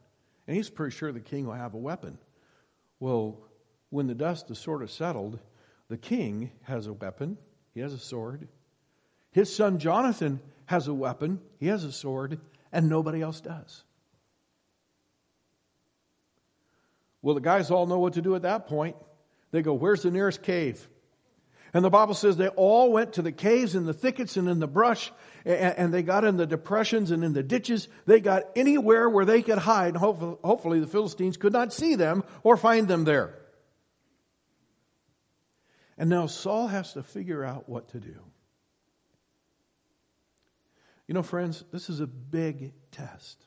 And 0.47 0.57
he's 0.57 0.71
pretty 0.71 0.97
sure 0.97 1.13
the 1.13 1.21
king 1.21 1.47
will 1.47 1.55
have 1.55 1.75
a 1.75 1.79
weapon. 1.79 2.19
Well, 2.99 3.41
when 3.91 4.07
the 4.07 4.15
dust 4.15 4.51
is 4.51 4.59
sort 4.59 4.83
of 4.83 4.91
settled, 4.91 5.39
the 5.89 5.99
king 5.99 6.51
has 6.63 6.87
a 6.87 6.93
weapon, 6.93 7.37
he 7.75 7.81
has 7.81 7.93
a 7.93 7.99
sword. 7.99 8.49
His 9.33 9.55
son 9.55 9.81
Jonathan 9.81 10.41
has 10.67 10.89
a 10.89 10.95
weapon, 10.95 11.41
he 11.59 11.67
has 11.69 11.85
a 11.85 11.93
sword, 11.93 12.39
and 12.73 12.89
nobody 12.89 13.23
else 13.23 13.41
does. 13.41 13.83
Well, 17.23 17.35
the 17.35 17.41
guys 17.41 17.71
all 17.71 17.87
know 17.87 17.99
what 17.99 18.13
to 18.15 18.23
do 18.23 18.35
at 18.37 18.43
that 18.43 18.67
point. 18.69 18.97
They 19.51 19.63
go, 19.63 19.75
Where's 19.75 20.03
the 20.03 20.11
nearest 20.11 20.43
cave? 20.43 20.87
And 21.75 21.85
the 21.85 21.91
Bible 21.91 22.15
says 22.15 22.37
they 22.37 22.49
all 22.49 22.93
went 22.93 23.15
to 23.15 23.23
the 23.23 23.33
caves 23.33 23.75
and 23.75 23.87
the 23.87 23.93
thickets 23.93 24.37
and 24.37 24.49
in 24.49 24.61
the 24.61 24.67
brush, 24.67 25.13
and, 25.45 25.93
they 25.93 26.03
got 26.03 26.25
in 26.25 26.37
the 26.37 26.47
depressions 26.47 27.11
and 27.11 27.23
in 27.23 27.33
the 27.33 27.43
ditches. 27.43 27.89
They 28.07 28.21
got 28.21 28.45
anywhere 28.57 29.11
where 29.11 29.25
they 29.25 29.43
could 29.43 29.59
hide. 29.59 29.97
Hopefully 29.97 30.81
the 30.81 30.87
Philistines 30.87 31.37
could 31.37 31.53
not 31.53 31.73
see 31.73 31.95
them 31.95 32.25
or 32.43 32.57
find 32.57 32.89
them 32.89 33.05
there. 33.05 33.39
And 35.99 36.09
now 36.09 36.27
Saul 36.27 36.67
has 36.69 36.95
to 36.95 37.03
figure 37.03 37.45
out 37.45 37.69
what 37.69 37.89
to 37.89 38.01
do. 38.01 38.21
You 41.07 41.15
know, 41.15 41.23
friends, 41.23 41.65
this 41.73 41.89
is 41.89 42.01
a 42.01 42.07
big 42.07 42.73
test. 42.91 43.45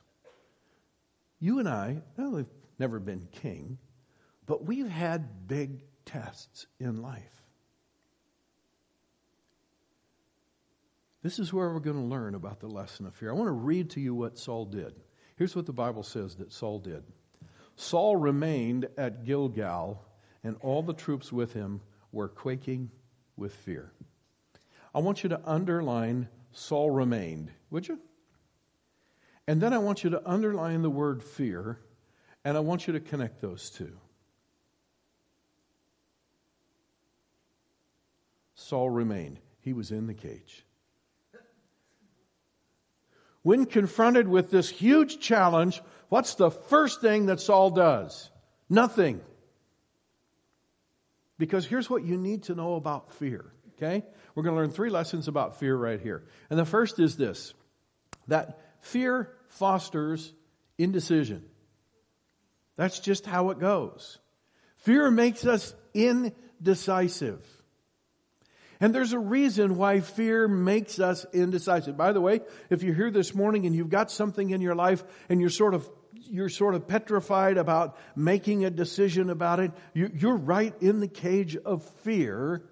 You 1.40 1.60
and 1.60 1.68
I, 1.68 2.02
well, 2.18 2.32
we've 2.32 2.46
never 2.78 3.00
been 3.00 3.28
king, 3.32 3.78
but 4.46 4.66
we've 4.66 4.90
had 4.90 5.48
big 5.48 5.84
tests 6.06 6.68
in 6.80 7.02
life. 7.02 7.24
This 11.22 11.38
is 11.38 11.52
where 11.52 11.70
we're 11.70 11.80
going 11.80 11.98
to 11.98 12.02
learn 12.02 12.34
about 12.34 12.62
the 12.62 12.68
lesson 12.68 13.06
of 13.06 13.14
fear. 13.14 13.30
I 13.30 13.34
want 13.34 13.48
to 13.48 13.52
read 13.52 13.90
to 13.92 14.00
you 14.00 14.16
what 14.16 14.38
Saul 14.38 14.66
did. 14.66 14.94
Here's 15.36 15.56
what 15.56 15.66
the 15.66 15.74
Bible 15.74 16.04
says 16.04 16.36
that 16.36 16.54
Saul 16.54 16.80
did 16.80 17.04
Saul 17.76 18.16
remained 18.16 18.88
at 18.98 19.26
Gilgal, 19.26 20.06
and 20.44 20.56
all 20.62 20.82
the 20.82 20.94
troops 20.94 21.32
with 21.32 21.54
him 21.54 21.82
were 22.12 22.30
quaking 22.30 22.90
with 23.36 23.54
fear. 23.54 23.92
I 24.94 25.00
want 25.00 25.24
you 25.24 25.30
to 25.30 25.42
underline 25.46 26.28
Saul 26.52 26.90
remained, 26.90 27.52
would 27.70 27.88
you? 27.88 28.00
And 29.48 29.62
then 29.62 29.74
I 29.74 29.78
want 29.80 30.04
you 30.04 30.12
to 30.12 30.30
underline 30.30 30.82
the 30.82 30.90
word 30.90 31.24
fear, 31.24 31.80
and 32.44 32.56
I 32.56 32.60
want 32.60 32.88
you 32.88 32.94
to 32.94 33.00
connect 33.00 33.42
those 33.42 33.70
two. 33.70 33.98
Saul 38.56 38.90
remained. 38.90 39.40
He 39.62 39.74
was 39.74 39.92
in 39.92 40.08
the 40.08 40.14
cage 40.14 40.66
when 43.44 43.66
confronted 43.66 44.28
with 44.28 44.52
this 44.52 44.70
huge 44.70 45.20
challenge, 45.20 45.82
what's 46.10 46.36
the 46.36 46.52
first 46.52 47.02
thing 47.02 47.28
that 47.28 47.40
Saul 47.40 47.72
does? 47.72 48.30
Nothing. 48.70 49.22
Because 51.38 51.66
here's 51.66 51.90
what 51.90 52.04
you 52.04 52.18
need 52.18 52.44
to 52.44 52.56
know 52.56 52.76
about 52.76 53.14
fear, 53.14 53.46
okay? 53.76 54.06
We're 54.40 54.44
going 54.44 54.56
to 54.56 54.62
learn 54.62 54.72
three 54.72 54.90
lessons 54.90 55.28
about 55.28 55.60
fear 55.60 55.76
right 55.76 56.00
here. 56.00 56.24
And 56.50 56.58
the 56.58 56.64
first 56.64 56.98
is 56.98 57.18
this 57.18 57.54
that 58.30 58.58
fear 58.80 59.30
fosters 59.50 60.32
indecision. 60.78 61.44
That's 62.78 63.02
just 63.02 63.26
how 63.26 63.50
it 63.50 63.60
goes. 63.60 64.18
Fear 64.78 65.12
makes 65.12 65.46
us 65.46 65.76
indecisive. 65.94 67.46
And 68.80 68.96
there's 68.96 69.12
a 69.12 69.20
reason 69.20 69.76
why 69.76 70.00
fear 70.00 70.48
makes 70.48 71.02
us 71.02 71.26
indecisive. 71.34 71.98
By 71.98 72.14
the 72.14 72.22
way, 72.22 72.40
if 72.70 72.82
you're 72.82 72.96
here 72.96 73.12
this 73.12 73.36
morning 73.36 73.66
and 73.66 73.76
you've 73.76 73.90
got 73.90 74.10
something 74.10 74.52
in 74.52 74.62
your 74.62 74.74
life 74.74 75.04
and 75.28 75.42
you're 75.42 75.50
sort 75.50 75.74
of 75.74 75.90
you're 76.14 76.48
sort 76.48 76.76
of 76.76 76.88
petrified 76.88 77.58
about 77.58 77.98
making 78.16 78.64
a 78.64 78.70
decision 78.70 79.30
about 79.30 79.60
it, 79.60 79.74
you're 79.94 80.38
right 80.38 80.74
in 80.82 81.02
the 81.02 81.10
cage 81.10 81.58
of 81.58 81.84
fear. 82.04 82.64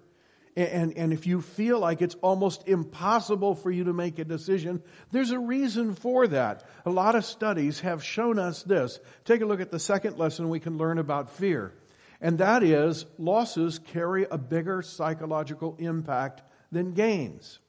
And, 0.58 0.96
and 0.96 1.12
if 1.12 1.28
you 1.28 1.40
feel 1.40 1.78
like 1.78 2.02
it's 2.02 2.16
almost 2.16 2.66
impossible 2.66 3.54
for 3.54 3.70
you 3.70 3.84
to 3.84 3.92
make 3.92 4.18
a 4.18 4.24
decision, 4.24 4.82
there's 5.12 5.30
a 5.30 5.38
reason 5.38 5.94
for 5.94 6.26
that. 6.26 6.64
A 6.84 6.90
lot 6.90 7.14
of 7.14 7.24
studies 7.24 7.78
have 7.80 8.02
shown 8.02 8.40
us 8.40 8.64
this. 8.64 8.98
Take 9.24 9.40
a 9.40 9.46
look 9.46 9.60
at 9.60 9.70
the 9.70 9.78
second 9.78 10.18
lesson 10.18 10.48
we 10.48 10.58
can 10.58 10.76
learn 10.76 10.98
about 10.98 11.30
fear. 11.30 11.74
And 12.20 12.38
that 12.38 12.64
is 12.64 13.06
losses 13.18 13.78
carry 13.78 14.26
a 14.28 14.36
bigger 14.36 14.82
psychological 14.82 15.76
impact 15.78 16.42
than 16.72 16.92
gains. 16.92 17.60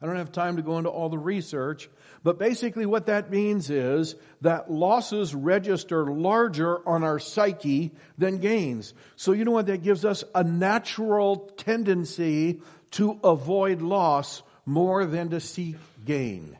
I 0.00 0.06
don't 0.06 0.16
have 0.16 0.30
time 0.30 0.56
to 0.56 0.62
go 0.62 0.78
into 0.78 0.90
all 0.90 1.08
the 1.08 1.18
research, 1.18 1.90
but 2.22 2.38
basically 2.38 2.86
what 2.86 3.06
that 3.06 3.30
means 3.30 3.68
is 3.68 4.14
that 4.42 4.70
losses 4.70 5.34
register 5.34 6.06
larger 6.06 6.86
on 6.88 7.02
our 7.02 7.18
psyche 7.18 7.92
than 8.16 8.38
gains. 8.38 8.94
So 9.16 9.32
you 9.32 9.44
know 9.44 9.50
what 9.50 9.66
that 9.66 9.82
gives 9.82 10.04
us? 10.04 10.22
A 10.34 10.44
natural 10.44 11.36
tendency 11.56 12.60
to 12.92 13.18
avoid 13.24 13.82
loss 13.82 14.42
more 14.64 15.04
than 15.04 15.30
to 15.30 15.40
seek 15.40 15.76
gain. 16.04 16.56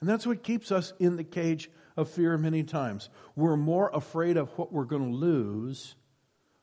And 0.00 0.08
that's 0.08 0.26
what 0.26 0.42
keeps 0.42 0.72
us 0.72 0.92
in 0.98 1.16
the 1.16 1.24
cage 1.24 1.70
of 1.96 2.10
fear 2.10 2.36
many 2.38 2.62
times. 2.62 3.08
We're 3.36 3.56
more 3.56 3.90
afraid 3.92 4.36
of 4.36 4.50
what 4.58 4.72
we're 4.72 4.84
going 4.84 5.10
to 5.10 5.16
lose 5.16 5.94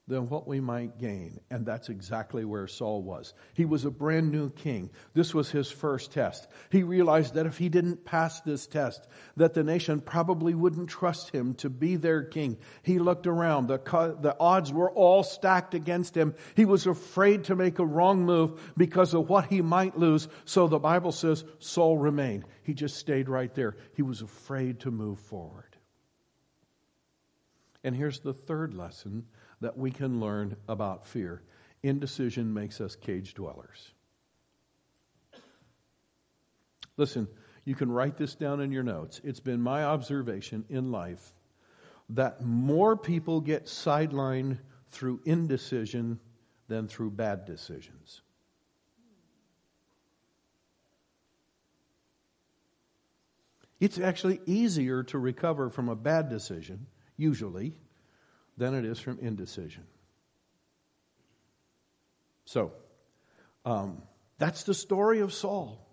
than 0.07 0.27
what 0.29 0.47
we 0.47 0.59
might 0.59 0.97
gain. 0.97 1.39
And 1.49 1.65
that's 1.65 1.89
exactly 1.89 2.43
where 2.43 2.67
Saul 2.67 3.01
was. 3.03 3.33
He 3.53 3.65
was 3.65 3.85
a 3.85 3.91
brand 3.91 4.31
new 4.31 4.49
king. 4.49 4.89
This 5.13 5.33
was 5.33 5.51
his 5.51 5.71
first 5.71 6.11
test. 6.11 6.47
He 6.69 6.83
realized 6.83 7.35
that 7.35 7.45
if 7.45 7.57
he 7.57 7.69
didn't 7.69 8.03
pass 8.03 8.41
this 8.41 8.67
test, 8.67 9.07
that 9.37 9.53
the 9.53 9.63
nation 9.63 10.01
probably 10.01 10.53
wouldn't 10.53 10.89
trust 10.89 11.29
him 11.29 11.53
to 11.55 11.69
be 11.69 11.95
their 11.95 12.23
king. 12.23 12.57
He 12.81 12.99
looked 12.99 13.27
around. 13.27 13.67
The, 13.67 13.77
the 14.19 14.35
odds 14.39 14.73
were 14.73 14.91
all 14.91 15.23
stacked 15.23 15.75
against 15.75 16.17
him. 16.17 16.33
He 16.55 16.65
was 16.65 16.87
afraid 16.87 17.45
to 17.45 17.55
make 17.55 17.79
a 17.79 17.85
wrong 17.85 18.25
move 18.25 18.73
because 18.75 19.13
of 19.13 19.29
what 19.29 19.45
he 19.45 19.61
might 19.61 19.97
lose. 19.97 20.27
So 20.45 20.67
the 20.67 20.79
Bible 20.79 21.11
says 21.11 21.45
Saul 21.59 21.97
remained. 21.97 22.45
He 22.63 22.73
just 22.73 22.97
stayed 22.97 23.29
right 23.29 23.53
there. 23.53 23.77
He 23.95 24.01
was 24.01 24.21
afraid 24.21 24.81
to 24.81 24.91
move 24.91 25.19
forward. 25.19 25.77
And 27.83 27.95
here's 27.95 28.19
the 28.19 28.33
third 28.33 28.73
lesson 28.73 29.25
that 29.61 29.77
we 29.77 29.91
can 29.91 30.19
learn 30.19 30.57
about 30.67 31.07
fear. 31.07 31.41
Indecision 31.83 32.53
makes 32.53 32.81
us 32.81 32.95
cage 32.95 33.33
dwellers. 33.33 33.91
Listen, 36.97 37.27
you 37.63 37.75
can 37.75 37.91
write 37.91 38.17
this 38.17 38.35
down 38.35 38.59
in 38.59 38.71
your 38.71 38.83
notes. 38.83 39.21
It's 39.23 39.39
been 39.39 39.61
my 39.61 39.85
observation 39.85 40.65
in 40.69 40.91
life 40.91 41.33
that 42.09 42.41
more 42.41 42.97
people 42.97 43.39
get 43.39 43.65
sidelined 43.65 44.57
through 44.89 45.21
indecision 45.25 46.19
than 46.67 46.87
through 46.87 47.11
bad 47.11 47.45
decisions. 47.45 48.21
It's 53.79 53.99
actually 53.99 54.39
easier 54.45 55.03
to 55.03 55.17
recover 55.17 55.69
from 55.69 55.89
a 55.89 55.95
bad 55.95 56.29
decision, 56.29 56.85
usually, 57.17 57.73
than 58.61 58.75
it 58.75 58.85
is 58.85 58.99
from 58.99 59.17
indecision. 59.19 59.83
So, 62.45 62.73
um, 63.65 64.03
that's 64.37 64.65
the 64.65 64.75
story 64.75 65.21
of 65.21 65.33
Saul. 65.33 65.83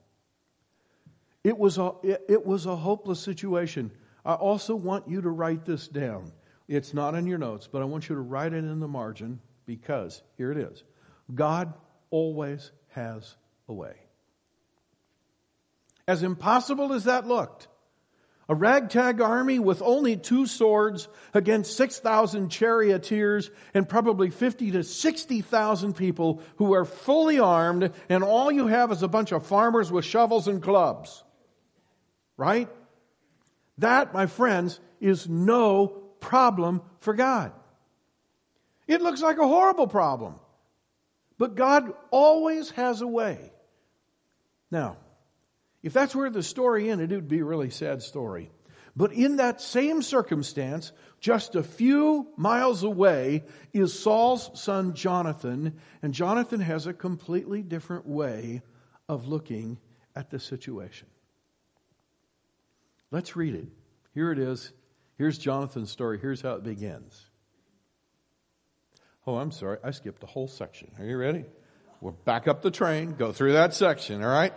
It 1.42 1.56
was, 1.56 1.78
a, 1.78 1.92
it, 2.02 2.24
it 2.28 2.46
was 2.46 2.66
a 2.66 2.76
hopeless 2.76 3.20
situation. 3.20 3.90
I 4.22 4.34
also 4.34 4.76
want 4.76 5.08
you 5.08 5.22
to 5.22 5.30
write 5.30 5.64
this 5.64 5.88
down. 5.88 6.30
It's 6.68 6.92
not 6.92 7.14
in 7.14 7.26
your 7.26 7.38
notes, 7.38 7.66
but 7.72 7.80
I 7.80 7.86
want 7.86 8.10
you 8.10 8.16
to 8.16 8.20
write 8.20 8.52
it 8.52 8.58
in 8.58 8.80
the 8.80 8.88
margin 8.88 9.40
because 9.64 10.22
here 10.36 10.52
it 10.52 10.58
is 10.58 10.84
God 11.34 11.72
always 12.10 12.70
has 12.88 13.34
a 13.66 13.72
way. 13.72 13.94
As 16.06 16.22
impossible 16.22 16.92
as 16.92 17.04
that 17.04 17.26
looked, 17.26 17.66
a 18.48 18.54
ragtag 18.54 19.20
army 19.20 19.58
with 19.58 19.82
only 19.82 20.16
two 20.16 20.46
swords 20.46 21.08
against 21.34 21.76
6,000 21.76 22.48
charioteers 22.48 23.50
and 23.74 23.86
probably 23.86 24.30
50 24.30 24.70
to 24.72 24.82
60,000 24.82 25.94
people 25.94 26.42
who 26.56 26.74
are 26.74 26.86
fully 26.86 27.38
armed 27.38 27.92
and 28.08 28.24
all 28.24 28.50
you 28.50 28.66
have 28.66 28.90
is 28.90 29.02
a 29.02 29.08
bunch 29.08 29.32
of 29.32 29.46
farmers 29.46 29.92
with 29.92 30.04
shovels 30.04 30.48
and 30.48 30.62
clubs. 30.62 31.22
Right? 32.38 32.70
That, 33.78 34.14
my 34.14 34.26
friends, 34.26 34.80
is 35.00 35.28
no 35.28 35.88
problem 36.20 36.80
for 37.00 37.14
God. 37.14 37.52
It 38.86 39.02
looks 39.02 39.20
like 39.20 39.38
a 39.38 39.46
horrible 39.46 39.86
problem. 39.86 40.36
But 41.36 41.54
God 41.54 41.92
always 42.10 42.70
has 42.70 43.02
a 43.02 43.06
way. 43.06 43.52
Now, 44.70 44.96
if 45.82 45.92
that's 45.92 46.14
where 46.14 46.30
the 46.30 46.42
story 46.42 46.90
ended, 46.90 47.12
it 47.12 47.16
would 47.16 47.28
be 47.28 47.40
a 47.40 47.44
really 47.44 47.70
sad 47.70 48.02
story. 48.02 48.50
But 48.96 49.12
in 49.12 49.36
that 49.36 49.60
same 49.60 50.02
circumstance, 50.02 50.90
just 51.20 51.54
a 51.54 51.62
few 51.62 52.28
miles 52.36 52.82
away 52.82 53.44
is 53.72 53.96
Saul's 53.96 54.50
son 54.60 54.94
Jonathan, 54.94 55.78
and 56.02 56.12
Jonathan 56.12 56.60
has 56.60 56.86
a 56.86 56.92
completely 56.92 57.62
different 57.62 58.06
way 58.06 58.62
of 59.08 59.28
looking 59.28 59.78
at 60.16 60.30
the 60.30 60.40
situation. 60.40 61.06
Let's 63.10 63.36
read 63.36 63.54
it. 63.54 63.68
Here 64.14 64.32
it 64.32 64.38
is. 64.38 64.72
Here's 65.16 65.38
Jonathan's 65.38 65.90
story. 65.90 66.18
Here's 66.18 66.40
how 66.40 66.54
it 66.54 66.64
begins. 66.64 67.24
Oh, 69.26 69.36
I'm 69.36 69.52
sorry. 69.52 69.78
I 69.84 69.92
skipped 69.92 70.22
a 70.24 70.26
whole 70.26 70.48
section. 70.48 70.90
Are 70.98 71.04
you 71.04 71.16
ready? 71.16 71.44
We'll 72.00 72.16
back 72.24 72.48
up 72.48 72.62
the 72.62 72.70
train, 72.70 73.14
go 73.14 73.32
through 73.32 73.52
that 73.52 73.74
section, 73.74 74.22
all 74.22 74.30
right? 74.30 74.52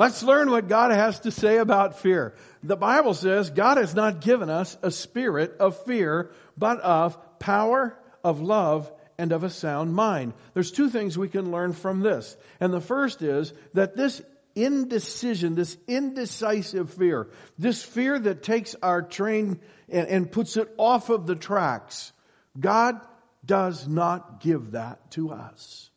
Let's 0.00 0.22
learn 0.22 0.50
what 0.50 0.66
God 0.66 0.92
has 0.92 1.20
to 1.20 1.30
say 1.30 1.58
about 1.58 1.98
fear. 1.98 2.34
The 2.62 2.74
Bible 2.74 3.12
says 3.12 3.50
God 3.50 3.76
has 3.76 3.94
not 3.94 4.22
given 4.22 4.48
us 4.48 4.78
a 4.80 4.90
spirit 4.90 5.58
of 5.60 5.84
fear, 5.84 6.30
but 6.56 6.80
of 6.80 7.38
power, 7.38 7.98
of 8.24 8.40
love, 8.40 8.90
and 9.18 9.30
of 9.30 9.44
a 9.44 9.50
sound 9.50 9.92
mind. 9.92 10.32
There's 10.54 10.72
two 10.72 10.88
things 10.88 11.18
we 11.18 11.28
can 11.28 11.52
learn 11.52 11.74
from 11.74 12.00
this. 12.00 12.34
And 12.60 12.72
the 12.72 12.80
first 12.80 13.20
is 13.20 13.52
that 13.74 13.94
this 13.94 14.22
indecision, 14.54 15.54
this 15.54 15.76
indecisive 15.86 16.94
fear, 16.94 17.28
this 17.58 17.82
fear 17.82 18.18
that 18.18 18.42
takes 18.42 18.74
our 18.82 19.02
train 19.02 19.60
and, 19.90 20.08
and 20.08 20.32
puts 20.32 20.56
it 20.56 20.72
off 20.78 21.10
of 21.10 21.26
the 21.26 21.36
tracks, 21.36 22.14
God 22.58 22.98
does 23.44 23.86
not 23.86 24.40
give 24.40 24.70
that 24.70 25.10
to 25.10 25.32
us. 25.32 25.89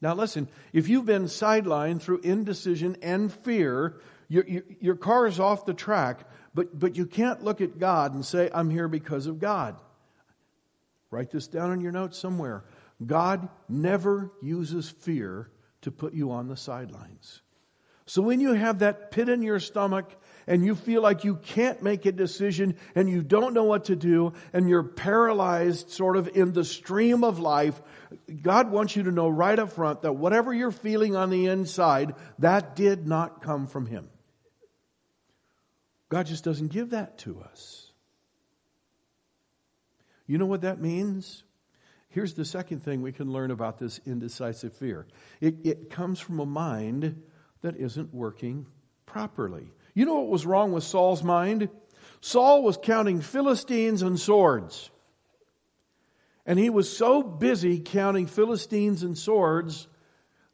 Now, 0.00 0.14
listen, 0.14 0.48
if 0.72 0.88
you've 0.88 1.06
been 1.06 1.24
sidelined 1.24 2.00
through 2.02 2.20
indecision 2.20 2.96
and 3.02 3.32
fear, 3.32 4.00
your, 4.28 4.46
your, 4.46 4.62
your, 4.80 4.96
car 4.96 5.26
is 5.26 5.40
off 5.40 5.66
the 5.66 5.74
track, 5.74 6.20
but, 6.54 6.78
but 6.78 6.96
you 6.96 7.06
can't 7.06 7.42
look 7.42 7.60
at 7.60 7.78
God 7.78 8.14
and 8.14 8.24
say, 8.24 8.50
I'm 8.52 8.70
here 8.70 8.88
because 8.88 9.26
of 9.26 9.40
God. 9.40 9.76
Write 11.10 11.30
this 11.30 11.48
down 11.48 11.72
in 11.72 11.80
your 11.80 11.92
notes 11.92 12.18
somewhere. 12.18 12.64
God 13.04 13.48
never 13.68 14.30
uses 14.42 14.88
fear 14.88 15.50
to 15.82 15.90
put 15.90 16.12
you 16.12 16.30
on 16.30 16.48
the 16.48 16.56
sidelines. 16.56 17.42
So 18.08 18.22
when 18.22 18.40
you 18.40 18.54
have 18.54 18.78
that 18.78 19.10
pit 19.10 19.28
in 19.28 19.42
your 19.42 19.60
stomach 19.60 20.10
and 20.46 20.64
you 20.64 20.74
feel 20.74 21.02
like 21.02 21.24
you 21.24 21.36
can't 21.36 21.82
make 21.82 22.06
a 22.06 22.12
decision 22.12 22.76
and 22.94 23.06
you 23.06 23.22
don't 23.22 23.52
know 23.52 23.64
what 23.64 23.84
to 23.86 23.96
do 23.96 24.32
and 24.54 24.66
you're 24.66 24.82
paralyzed 24.82 25.90
sort 25.90 26.16
of 26.16 26.26
in 26.34 26.54
the 26.54 26.64
stream 26.64 27.22
of 27.22 27.38
life, 27.38 27.78
God 28.40 28.70
wants 28.70 28.96
you 28.96 29.02
to 29.02 29.10
know 29.10 29.28
right 29.28 29.58
up 29.58 29.72
front 29.72 30.00
that 30.02 30.14
whatever 30.14 30.54
you're 30.54 30.70
feeling 30.70 31.16
on 31.16 31.28
the 31.28 31.48
inside, 31.48 32.14
that 32.38 32.74
did 32.74 33.06
not 33.06 33.42
come 33.42 33.66
from 33.66 33.84
Him. 33.84 34.08
God 36.08 36.24
just 36.24 36.44
doesn't 36.44 36.68
give 36.68 36.90
that 36.90 37.18
to 37.18 37.42
us. 37.42 37.92
You 40.26 40.38
know 40.38 40.46
what 40.46 40.62
that 40.62 40.80
means? 40.80 41.42
Here's 42.08 42.32
the 42.32 42.46
second 42.46 42.84
thing 42.84 43.02
we 43.02 43.12
can 43.12 43.30
learn 43.30 43.50
about 43.50 43.78
this 43.78 44.00
indecisive 44.06 44.72
fear 44.72 45.06
it, 45.42 45.56
it 45.64 45.90
comes 45.90 46.18
from 46.18 46.40
a 46.40 46.46
mind 46.46 47.22
that 47.62 47.76
isn't 47.76 48.14
working 48.14 48.66
properly. 49.06 49.72
You 49.94 50.06
know 50.06 50.20
what 50.20 50.28
was 50.28 50.46
wrong 50.46 50.72
with 50.72 50.84
Saul's 50.84 51.22
mind? 51.22 51.68
Saul 52.20 52.62
was 52.62 52.78
counting 52.80 53.20
Philistines 53.20 54.02
and 54.02 54.18
swords. 54.18 54.90
And 56.46 56.58
he 56.58 56.70
was 56.70 56.94
so 56.94 57.22
busy 57.22 57.80
counting 57.80 58.26
Philistines 58.26 59.02
and 59.02 59.16
swords 59.18 59.86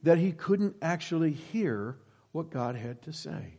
that 0.03 0.19
he 0.19 0.33
couldn't 0.33 0.77
actually 0.83 1.33
hear 1.33 1.97
what 2.33 2.51
God 2.51 2.75
had 2.75 3.03
to 3.03 3.13
say. 3.13 3.59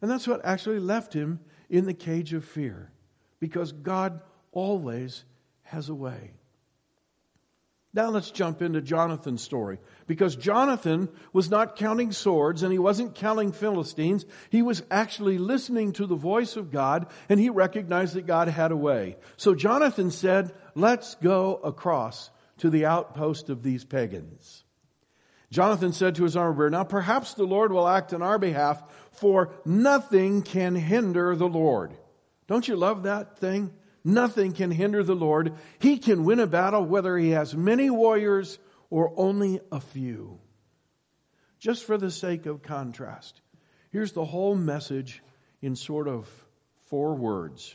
And 0.00 0.10
that's 0.10 0.28
what 0.28 0.44
actually 0.44 0.78
left 0.78 1.14
him 1.14 1.40
in 1.70 1.86
the 1.86 1.94
cage 1.94 2.34
of 2.34 2.44
fear, 2.44 2.92
because 3.40 3.72
God 3.72 4.20
always 4.52 5.24
has 5.62 5.88
a 5.88 5.94
way. 5.94 6.32
Now 7.96 8.10
let's 8.10 8.30
jump 8.30 8.60
into 8.60 8.82
Jonathan's 8.82 9.42
story. 9.42 9.78
Because 10.06 10.36
Jonathan 10.36 11.08
was 11.32 11.50
not 11.50 11.76
counting 11.76 12.12
swords 12.12 12.62
and 12.62 12.70
he 12.70 12.78
wasn't 12.78 13.14
counting 13.14 13.52
Philistines. 13.52 14.26
He 14.50 14.60
was 14.60 14.82
actually 14.90 15.38
listening 15.38 15.92
to 15.94 16.06
the 16.06 16.14
voice 16.14 16.56
of 16.56 16.70
God 16.70 17.06
and 17.30 17.40
he 17.40 17.48
recognized 17.48 18.14
that 18.14 18.26
God 18.26 18.48
had 18.48 18.70
a 18.70 18.76
way. 18.76 19.16
So 19.38 19.54
Jonathan 19.54 20.10
said, 20.10 20.52
let's 20.74 21.14
go 21.16 21.54
across 21.56 22.28
to 22.58 22.68
the 22.68 22.84
outpost 22.84 23.48
of 23.48 23.62
these 23.62 23.86
pagans. 23.86 24.62
Jonathan 25.50 25.94
said 25.94 26.16
to 26.16 26.24
his 26.24 26.36
armor 26.36 26.52
bearer, 26.52 26.70
now 26.70 26.84
perhaps 26.84 27.32
the 27.32 27.44
Lord 27.44 27.72
will 27.72 27.88
act 27.88 28.12
on 28.12 28.20
our 28.20 28.38
behalf 28.38 28.82
for 29.12 29.54
nothing 29.64 30.42
can 30.42 30.74
hinder 30.74 31.34
the 31.34 31.48
Lord. 31.48 31.96
Don't 32.46 32.68
you 32.68 32.76
love 32.76 33.04
that 33.04 33.38
thing? 33.38 33.72
Nothing 34.06 34.52
can 34.52 34.70
hinder 34.70 35.02
the 35.02 35.16
Lord. 35.16 35.54
He 35.80 35.98
can 35.98 36.24
win 36.24 36.38
a 36.38 36.46
battle 36.46 36.84
whether 36.84 37.18
he 37.18 37.30
has 37.30 37.56
many 37.56 37.90
warriors 37.90 38.56
or 38.88 39.12
only 39.16 39.58
a 39.72 39.80
few. 39.80 40.38
Just 41.58 41.82
for 41.82 41.98
the 41.98 42.12
sake 42.12 42.46
of 42.46 42.62
contrast, 42.62 43.40
here's 43.90 44.12
the 44.12 44.24
whole 44.24 44.54
message 44.54 45.24
in 45.60 45.74
sort 45.74 46.06
of 46.06 46.28
four 46.84 47.16
words. 47.16 47.74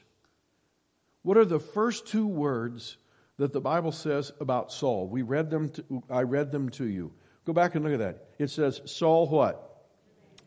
What 1.23 1.35
are 1.35 1.43
the 1.43 1.59
first 1.59 2.07
two 2.07 2.27
words 2.27 2.95
that 3.35 3.51
the 3.51 3.59
Bible 3.59 3.91
says 3.91 4.31
about 4.39 4.71
Saul? 4.71 5.09
We 5.09 5.23
read 5.23 5.49
them 5.49 5.67
to, 5.71 6.03
I 6.09 6.21
read 6.21 6.53
them 6.53 6.69
to 6.69 6.85
you. 6.85 7.11
Go 7.43 7.51
back 7.51 7.75
and 7.75 7.83
look 7.83 7.93
at 7.93 7.99
that. 7.99 8.29
It 8.39 8.49
says 8.51 8.79
Saul 8.85 9.27
what? 9.27 9.83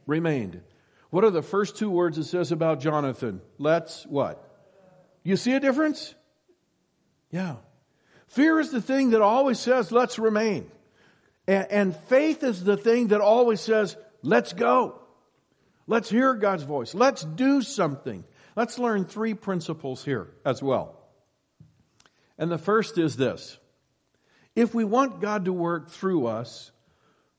Remained. 0.06 0.62
What 1.10 1.24
are 1.24 1.30
the 1.30 1.42
first 1.42 1.76
two 1.76 1.90
words 1.90 2.16
it 2.16 2.24
says 2.24 2.52
about 2.52 2.80
Jonathan? 2.80 3.42
Let's 3.58 4.06
what? 4.06 4.52
You 5.24 5.36
see 5.36 5.54
a 5.54 5.60
difference? 5.60 6.14
Yeah. 7.30 7.56
Fear 8.28 8.60
is 8.60 8.70
the 8.70 8.82
thing 8.82 9.10
that 9.10 9.22
always 9.22 9.58
says, 9.58 9.90
let's 9.90 10.18
remain. 10.18 10.70
And, 11.48 11.66
and, 11.70 11.96
faith 11.96 12.42
is 12.42 12.62
the 12.62 12.76
thing 12.76 13.08
that 13.08 13.20
always 13.20 13.60
says, 13.60 13.96
let's 14.22 14.52
go. 14.52 15.00
Let's 15.86 16.08
hear 16.08 16.34
God's 16.34 16.62
voice. 16.62 16.94
Let's 16.94 17.22
do 17.22 17.62
something. 17.62 18.24
Let's 18.56 18.78
learn 18.78 19.04
three 19.04 19.34
principles 19.34 20.04
here 20.04 20.28
as 20.44 20.62
well. 20.62 20.98
And 22.38 22.50
the 22.50 22.58
first 22.58 22.98
is 22.98 23.16
this. 23.16 23.58
If 24.56 24.74
we 24.74 24.84
want 24.84 25.20
God 25.20 25.46
to 25.46 25.52
work 25.52 25.90
through 25.90 26.26
us, 26.26 26.70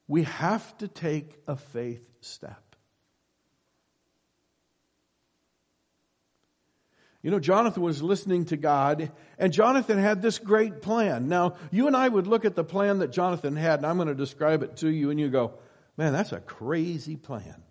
we 0.08 0.24
have 0.24 0.78
to 0.80 0.88
take 0.88 1.36
a 1.48 1.56
faith 1.56 2.04
step. 2.22 2.65
You 7.26 7.32
know, 7.32 7.40
Jonathan 7.40 7.82
was 7.82 8.04
listening 8.04 8.46
to 8.46 8.56
God, 8.56 9.12
and 9.40 9.52
Jonathan 9.52 9.98
had 9.98 10.22
this 10.22 10.38
great 10.38 10.84
plan. 10.84 11.28
Now, 11.28 11.56
you 11.72 11.88
and 11.88 11.98
I 11.98 12.08
would 12.08 12.28
look 12.28 12.46
at 12.46 12.54
the 12.54 12.64
plan 12.64 13.00
that 13.00 13.12
Jonathan 13.12 13.56
had, 13.56 13.80
and 13.80 13.88
I'm 13.88 13.96
going 13.96 14.10
to 14.10 14.14
describe 14.14 14.62
it 14.62 14.78
to 14.78 14.90
you, 14.90 15.10
and 15.10 15.20
you 15.20 15.30
go, 15.30 15.56
man, 15.98 16.14
that's 16.14 16.34
a 16.34 16.40
crazy 16.40 17.16
plan. 17.16 17.64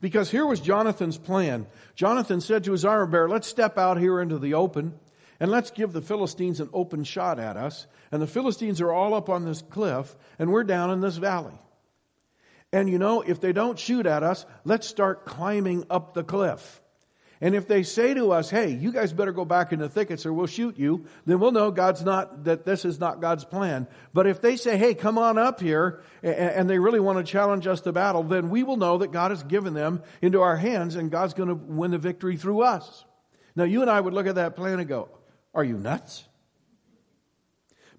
Because 0.00 0.30
here 0.30 0.46
was 0.46 0.60
Jonathan's 0.60 1.18
plan. 1.18 1.66
Jonathan 1.96 2.40
said 2.40 2.62
to 2.62 2.70
his 2.70 2.84
armor 2.84 3.06
bearer, 3.06 3.28
let's 3.28 3.48
step 3.48 3.76
out 3.76 3.98
here 3.98 4.20
into 4.20 4.38
the 4.38 4.54
open, 4.54 4.94
and 5.40 5.50
let's 5.50 5.72
give 5.72 5.92
the 5.92 6.00
Philistines 6.00 6.60
an 6.60 6.70
open 6.72 7.02
shot 7.02 7.40
at 7.40 7.56
us. 7.56 7.88
And 8.12 8.22
the 8.22 8.28
Philistines 8.28 8.80
are 8.80 8.92
all 8.92 9.14
up 9.14 9.28
on 9.28 9.46
this 9.46 9.62
cliff, 9.62 10.14
and 10.38 10.52
we're 10.52 10.62
down 10.62 10.92
in 10.92 11.00
this 11.00 11.16
valley. 11.16 11.58
And 12.72 12.88
you 12.88 13.00
know, 13.00 13.20
if 13.20 13.40
they 13.40 13.52
don't 13.52 13.80
shoot 13.80 14.06
at 14.06 14.22
us, 14.22 14.46
let's 14.64 14.86
start 14.86 15.26
climbing 15.26 15.86
up 15.90 16.14
the 16.14 16.22
cliff. 16.22 16.80
And 17.40 17.54
if 17.54 17.68
they 17.68 17.84
say 17.84 18.14
to 18.14 18.32
us, 18.32 18.50
hey, 18.50 18.70
you 18.70 18.90
guys 18.90 19.12
better 19.12 19.32
go 19.32 19.44
back 19.44 19.72
in 19.72 19.78
the 19.78 19.88
thickets 19.88 20.26
or 20.26 20.32
we'll 20.32 20.48
shoot 20.48 20.76
you, 20.76 21.06
then 21.24 21.38
we'll 21.38 21.52
know 21.52 21.70
God's 21.70 22.02
not, 22.02 22.44
that 22.44 22.64
this 22.64 22.84
is 22.84 22.98
not 22.98 23.20
God's 23.20 23.44
plan. 23.44 23.86
But 24.12 24.26
if 24.26 24.40
they 24.40 24.56
say, 24.56 24.76
hey, 24.76 24.94
come 24.94 25.18
on 25.18 25.38
up 25.38 25.60
here, 25.60 26.02
and 26.22 26.68
they 26.68 26.80
really 26.80 26.98
want 26.98 27.18
to 27.18 27.30
challenge 27.30 27.68
us 27.68 27.82
to 27.82 27.92
battle, 27.92 28.24
then 28.24 28.50
we 28.50 28.64
will 28.64 28.76
know 28.76 28.98
that 28.98 29.12
God 29.12 29.30
has 29.30 29.44
given 29.44 29.72
them 29.72 30.02
into 30.20 30.40
our 30.40 30.56
hands 30.56 30.96
and 30.96 31.12
God's 31.12 31.34
going 31.34 31.48
to 31.48 31.54
win 31.54 31.92
the 31.92 31.98
victory 31.98 32.36
through 32.36 32.62
us. 32.62 33.04
Now 33.54 33.64
you 33.64 33.82
and 33.82 33.90
I 33.90 34.00
would 34.00 34.14
look 34.14 34.26
at 34.26 34.34
that 34.34 34.56
plan 34.56 34.80
and 34.80 34.88
go, 34.88 35.08
are 35.54 35.64
you 35.64 35.78
nuts? 35.78 36.24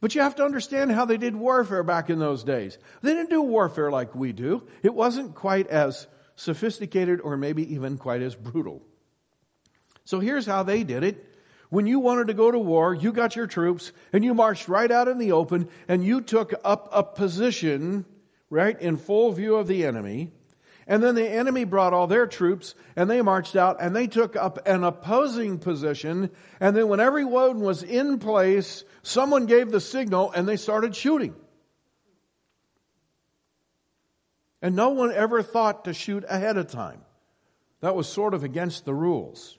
But 0.02 0.16
you 0.16 0.22
have 0.22 0.36
to 0.36 0.46
understand 0.46 0.92
how 0.92 1.06
they 1.06 1.18
did 1.18 1.36
warfare 1.36 1.84
back 1.84 2.10
in 2.10 2.20
those 2.20 2.44
days. 2.44 2.78
They 3.02 3.14
didn't 3.14 3.30
do 3.30 3.42
warfare 3.42 3.92
like 3.92 4.16
we 4.16 4.32
do. 4.34 4.68
It 4.84 4.94
wasn't 4.94 5.36
quite 5.36 5.68
as 5.68 6.08
sophisticated 6.36 7.20
or 7.22 7.36
maybe 7.36 7.74
even 7.74 7.98
quite 7.98 8.22
as 8.22 8.36
brutal. 8.36 8.82
So 10.10 10.20
here's 10.20 10.48
how 10.48 10.64
they 10.64 10.84
did 10.84 11.04
it. 11.04 11.24
When 11.70 11.86
you 11.86 12.00
wanted 12.00 12.30
to 12.30 12.34
go 12.34 12.50
to 12.50 12.58
war, 12.58 12.96
you 12.96 13.14
got 13.14 13.36
your 13.36 13.46
troops 13.46 13.92
and 14.12 14.26
you 14.26 14.34
marched 14.34 14.68
right 14.68 14.90
out 14.90 15.08
in 15.08 15.20
the 15.20 15.34
open 15.34 15.70
and 15.88 16.04
you 16.04 16.22
took 16.22 16.52
up 16.64 16.90
a 16.92 17.04
position, 17.04 18.06
right, 18.50 18.82
in 18.82 18.98
full 18.98 19.32
view 19.34 19.58
of 19.58 19.68
the 19.68 19.86
enemy. 19.86 20.32
And 20.88 21.04
then 21.04 21.14
the 21.14 21.30
enemy 21.30 21.64
brought 21.64 21.94
all 21.94 22.08
their 22.08 22.26
troops 22.26 22.74
and 22.96 23.08
they 23.08 23.22
marched 23.22 23.56
out 23.56 23.78
and 23.80 23.96
they 23.96 24.08
took 24.08 24.36
up 24.36 24.68
an 24.68 24.84
opposing 24.84 25.60
position. 25.60 26.32
And 26.60 26.76
then 26.76 26.88
when 26.88 27.00
everyone 27.00 27.60
was 27.60 27.84
in 27.84 28.18
place, 28.18 28.84
someone 29.04 29.46
gave 29.46 29.70
the 29.70 29.80
signal 29.80 30.32
and 30.32 30.48
they 30.48 30.58
started 30.58 30.96
shooting. 30.96 31.36
And 34.60 34.76
no 34.76 34.90
one 34.90 35.14
ever 35.14 35.44
thought 35.44 35.86
to 35.86 35.94
shoot 35.94 36.26
ahead 36.28 36.58
of 36.58 36.66
time. 36.66 37.02
That 37.82 37.96
was 37.96 38.10
sort 38.10 38.34
of 38.34 38.44
against 38.44 38.86
the 38.86 38.94
rules. 38.96 39.59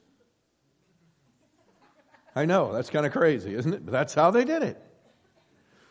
I 2.40 2.46
know, 2.46 2.72
that's 2.72 2.88
kind 2.88 3.04
of 3.04 3.12
crazy, 3.12 3.54
isn't 3.54 3.74
it? 3.74 3.84
But 3.84 3.92
that's 3.92 4.14
how 4.14 4.30
they 4.30 4.46
did 4.46 4.62
it. 4.62 4.82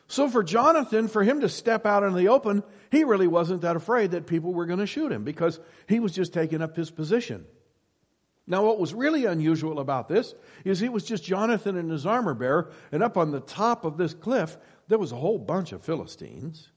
So 0.07 0.27
for 0.27 0.43
Jonathan, 0.43 1.07
for 1.07 1.23
him 1.23 1.41
to 1.41 1.49
step 1.49 1.85
out 1.85 2.01
in 2.01 2.15
the 2.15 2.29
open, 2.29 2.63
he 2.91 3.03
really 3.03 3.27
wasn't 3.27 3.61
that 3.61 3.75
afraid 3.75 4.11
that 4.11 4.25
people 4.25 4.51
were 4.51 4.65
going 4.65 4.79
to 4.79 4.87
shoot 4.87 5.11
him 5.11 5.23
because 5.23 5.59
he 5.87 5.99
was 5.99 6.11
just 6.11 6.33
taking 6.33 6.63
up 6.63 6.75
his 6.75 6.89
position. 6.89 7.45
Now, 8.47 8.65
what 8.65 8.79
was 8.79 8.95
really 8.95 9.25
unusual 9.25 9.79
about 9.79 10.07
this 10.07 10.33
is 10.65 10.81
it 10.81 10.91
was 10.91 11.03
just 11.03 11.23
Jonathan 11.23 11.77
and 11.77 11.91
his 11.91 12.07
armor 12.07 12.33
bearer, 12.33 12.71
and 12.91 13.03
up 13.03 13.15
on 13.15 13.29
the 13.29 13.41
top 13.41 13.85
of 13.85 13.97
this 13.97 14.15
cliff, 14.15 14.57
there 14.87 14.97
was 14.97 15.11
a 15.11 15.17
whole 15.17 15.37
bunch 15.37 15.71
of 15.71 15.85
Philistines. 15.85 16.67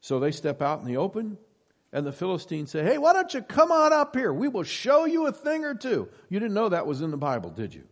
So 0.00 0.18
they 0.18 0.32
step 0.32 0.60
out 0.60 0.80
in 0.80 0.86
the 0.86 0.96
open, 0.96 1.38
and 1.94 2.04
the 2.04 2.12
Philistines 2.12 2.72
say, 2.72 2.82
Hey, 2.82 2.98
why 2.98 3.12
don't 3.12 3.32
you 3.32 3.40
come 3.40 3.70
on 3.70 3.92
up 3.92 4.16
here? 4.16 4.32
We 4.32 4.48
will 4.48 4.64
show 4.64 5.04
you 5.04 5.26
a 5.26 5.32
thing 5.32 5.64
or 5.64 5.74
two. 5.74 6.08
You 6.28 6.40
didn't 6.40 6.54
know 6.54 6.68
that 6.68 6.88
was 6.88 7.00
in 7.00 7.12
the 7.12 7.16
Bible, 7.16 7.50
did 7.50 7.72
you? 7.72 7.84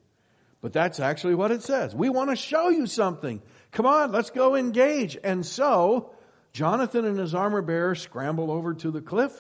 But 0.61 0.73
that's 0.73 0.99
actually 0.99 1.37
what 1.37 1.53
it 1.53 1.62
says. 1.62 1.95
We 1.95 2.09
want 2.09 2.31
to 2.31 2.37
show 2.37 2.69
you 2.69 2.87
something. 2.87 3.41
Come 3.71 3.87
on, 3.87 4.11
let's 4.11 4.31
go 4.31 4.57
engage. 4.57 5.17
And 5.23 5.47
so, 5.47 6.11
Jonathan 6.53 7.05
and 7.05 7.17
his 7.17 7.33
armor 7.33 7.62
bearer 7.62 7.95
scramble 7.95 8.51
over 8.51 8.75
to 8.75 8.91
the 8.91 9.01
cliff 9.01 9.33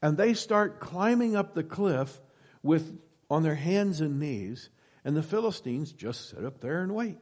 and 0.00 0.16
they 0.16 0.34
start 0.34 0.78
climbing 0.78 1.34
up 1.34 1.54
the 1.54 1.64
cliff 1.64 2.20
with 2.62 2.98
on 3.28 3.42
their 3.42 3.56
hands 3.56 4.00
and 4.00 4.20
knees 4.20 4.70
and 5.04 5.16
the 5.16 5.22
Philistines 5.22 5.92
just 5.92 6.30
sit 6.30 6.44
up 6.44 6.60
there 6.60 6.80
and 6.82 6.94
wait. 6.94 7.18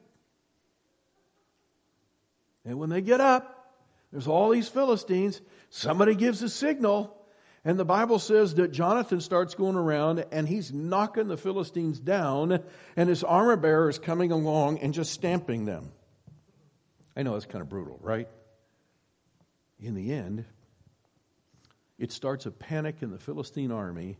And 2.66 2.78
when 2.78 2.90
they 2.90 3.00
get 3.00 3.22
up, 3.22 3.54
there's 4.14 4.28
all 4.28 4.50
these 4.50 4.68
Philistines. 4.68 5.40
Somebody 5.76 6.14
gives 6.14 6.40
a 6.40 6.48
signal. 6.48 7.12
And 7.64 7.76
the 7.76 7.84
Bible 7.84 8.20
says 8.20 8.54
that 8.54 8.70
Jonathan 8.70 9.20
starts 9.20 9.56
going 9.56 9.74
around 9.74 10.24
and 10.30 10.46
he's 10.46 10.72
knocking 10.72 11.26
the 11.26 11.36
Philistines 11.36 11.98
down, 11.98 12.62
and 12.94 13.08
his 13.08 13.24
armor 13.24 13.56
bearer 13.56 13.88
is 13.88 13.98
coming 13.98 14.30
along 14.30 14.78
and 14.78 14.94
just 14.94 15.12
stamping 15.12 15.64
them. 15.64 15.90
I 17.16 17.24
know 17.24 17.34
it's 17.34 17.46
kind 17.46 17.60
of 17.60 17.68
brutal, 17.68 17.98
right? 18.00 18.28
In 19.80 19.94
the 19.94 20.12
end, 20.12 20.44
it 21.98 22.12
starts 22.12 22.46
a 22.46 22.52
panic 22.52 22.96
in 23.00 23.10
the 23.10 23.18
Philistine 23.18 23.72
army, 23.72 24.16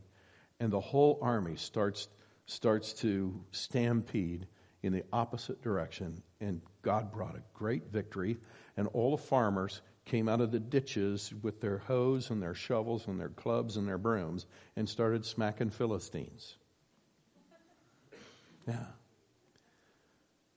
and 0.58 0.72
the 0.72 0.80
whole 0.80 1.20
army 1.22 1.54
starts, 1.54 2.08
starts 2.46 2.94
to 2.94 3.44
stampede 3.52 4.48
in 4.82 4.92
the 4.92 5.04
opposite 5.12 5.62
direction. 5.62 6.20
And 6.40 6.62
God 6.82 7.12
brought 7.12 7.36
a 7.36 7.42
great 7.52 7.92
victory, 7.92 8.38
and 8.76 8.88
all 8.88 9.12
the 9.12 9.22
farmers 9.22 9.82
came 10.04 10.28
out 10.28 10.40
of 10.40 10.52
the 10.52 10.60
ditches 10.60 11.32
with 11.42 11.60
their 11.60 11.78
hoes 11.78 12.30
and 12.30 12.42
their 12.42 12.54
shovels 12.54 13.06
and 13.06 13.18
their 13.18 13.30
clubs 13.30 13.76
and 13.76 13.88
their 13.88 13.98
brooms 13.98 14.46
and 14.76 14.88
started 14.88 15.24
smacking 15.24 15.70
Philistines. 15.70 16.56
Yeah. 18.66 18.86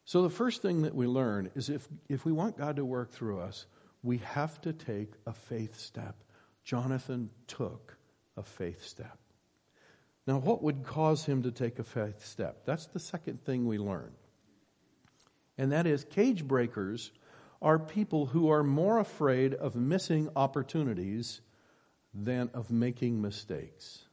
So 0.05 0.21
the 0.21 0.29
first 0.29 0.61
thing 0.61 0.83
that 0.83 0.95
we 0.95 1.05
learn 1.05 1.51
is 1.53 1.69
if, 1.69 1.85
if 2.07 2.23
we 2.23 2.31
want 2.31 2.57
God 2.57 2.77
to 2.77 2.85
work 2.85 3.11
through 3.11 3.41
us, 3.41 3.65
we 4.01 4.19
have 4.19 4.61
to 4.61 4.71
take 4.71 5.11
a 5.25 5.33
faith 5.33 5.77
step. 5.77 6.15
Jonathan 6.63 7.29
took 7.47 7.97
a 8.37 8.43
faith 8.43 8.85
step. 8.85 9.17
Now, 10.25 10.37
what 10.37 10.63
would 10.63 10.85
cause 10.85 11.25
him 11.25 11.43
to 11.43 11.51
take 11.51 11.79
a 11.79 11.83
faith 11.83 12.25
step? 12.25 12.65
That's 12.65 12.85
the 12.87 12.99
second 12.99 13.43
thing 13.43 13.67
we 13.67 13.77
learn. 13.77 14.13
And 15.57 15.73
that 15.73 15.87
is 15.87 16.05
cage 16.05 16.47
breakers 16.47 17.11
are 17.61 17.79
people 17.79 18.27
who 18.27 18.49
are 18.51 18.63
more 18.63 18.99
afraid 18.99 19.53
of 19.53 19.75
missing 19.75 20.29
opportunities 20.35 21.41
than 22.13 22.49
of 22.53 22.71
making 22.71 23.21
mistakes. 23.21 24.03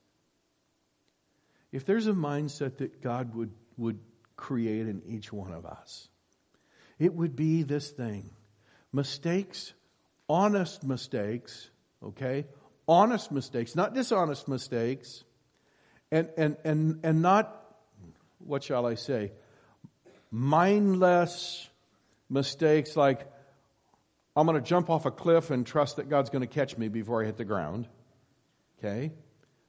If 1.72 1.85
there's 1.85 2.07
a 2.07 2.12
mindset 2.12 2.78
that 2.78 3.02
God 3.02 3.35
would, 3.35 3.50
would 3.76 3.98
create 4.37 4.87
in 4.87 5.02
each 5.09 5.33
one 5.33 5.52
of 5.52 5.66
us, 5.66 6.09
it 6.98 7.14
would 7.14 7.35
be 7.35 7.62
this 7.62 7.90
thing 7.90 8.30
mistakes, 8.92 9.72
honest 10.28 10.85
mistakes, 10.85 11.68
okay? 12.02 12.46
Honest 12.87 13.33
mistakes, 13.33 13.74
not 13.74 13.94
dishonest 13.94 14.46
mistakes, 14.46 15.24
and, 16.12 16.28
and, 16.37 16.57
and, 16.64 17.00
and 17.02 17.22
not, 17.22 17.76
what 18.38 18.62
shall 18.62 18.87
I 18.87 18.94
say, 18.94 19.33
mindless 20.30 21.68
mistakes 22.30 22.96
like, 22.96 23.26
I'm 24.36 24.46
going 24.46 24.60
to 24.60 24.66
jump 24.68 24.90
off 24.90 25.06
a 25.06 25.10
cliff 25.10 25.50
and 25.50 25.66
trust 25.66 25.96
that 25.96 26.08
God's 26.08 26.30
going 26.30 26.42
to 26.42 26.46
catch 26.46 26.76
me 26.76 26.88
before 26.88 27.22
I 27.22 27.26
hit 27.26 27.36
the 27.36 27.44
ground. 27.44 27.88
Okay? 28.78 29.12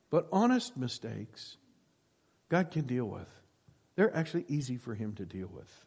But 0.10 0.28
honest 0.32 0.76
mistakes, 0.76 1.58
God 2.50 2.72
can 2.72 2.86
deal 2.86 3.06
with. 3.06 3.30
They're 3.96 4.16
actually 4.16 4.46
easy 4.48 4.78
for 4.78 4.96
Him 4.96 5.14
to 5.16 5.26
deal 5.26 5.50
with. 5.54 5.86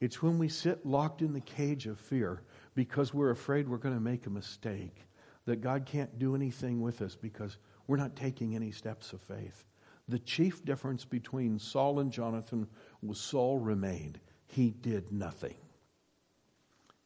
It's 0.00 0.22
when 0.22 0.38
we 0.38 0.48
sit 0.48 0.86
locked 0.86 1.22
in 1.22 1.32
the 1.32 1.40
cage 1.40 1.86
of 1.86 1.98
fear 1.98 2.42
because 2.74 3.12
we're 3.12 3.30
afraid 3.30 3.68
we're 3.68 3.78
going 3.78 3.94
to 3.96 4.00
make 4.00 4.26
a 4.26 4.30
mistake 4.30 5.08
that 5.44 5.60
God 5.60 5.86
can't 5.86 6.18
do 6.18 6.36
anything 6.36 6.80
with 6.80 7.02
us 7.02 7.16
because 7.16 7.58
we're 7.86 7.96
not 7.96 8.14
taking 8.14 8.54
any 8.54 8.70
steps 8.70 9.12
of 9.12 9.20
faith. 9.22 9.64
The 10.06 10.18
chief 10.20 10.64
difference 10.64 11.04
between 11.04 11.58
Saul 11.58 12.00
and 12.00 12.12
Jonathan 12.12 12.68
was 13.02 13.20
Saul 13.20 13.58
remained. 13.58 14.20
He 14.46 14.70
did 14.70 15.10
nothing. 15.10 15.56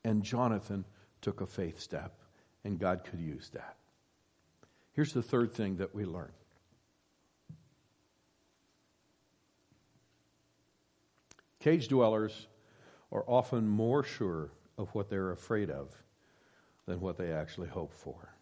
And 0.04 0.22
Jonathan 0.22 0.84
took 1.20 1.40
a 1.40 1.46
faith 1.46 1.80
step, 1.80 2.12
and 2.64 2.78
God 2.78 3.04
could 3.04 3.20
use 3.20 3.50
that. 3.50 3.76
Here's 4.92 5.12
the 5.12 5.22
third 5.22 5.52
thing 5.52 5.76
that 5.76 5.94
we 5.94 6.04
learn 6.04 6.32
cage 11.60 11.86
dwellers 11.86 12.48
are 13.12 13.24
often 13.28 13.68
more 13.68 14.02
sure 14.02 14.50
of 14.76 14.88
what 14.94 15.08
they're 15.08 15.30
afraid 15.30 15.70
of 15.70 15.94
than 16.86 17.00
what 17.00 17.16
they 17.16 17.30
actually 17.30 17.68
hope 17.68 17.92
for. 17.92 18.34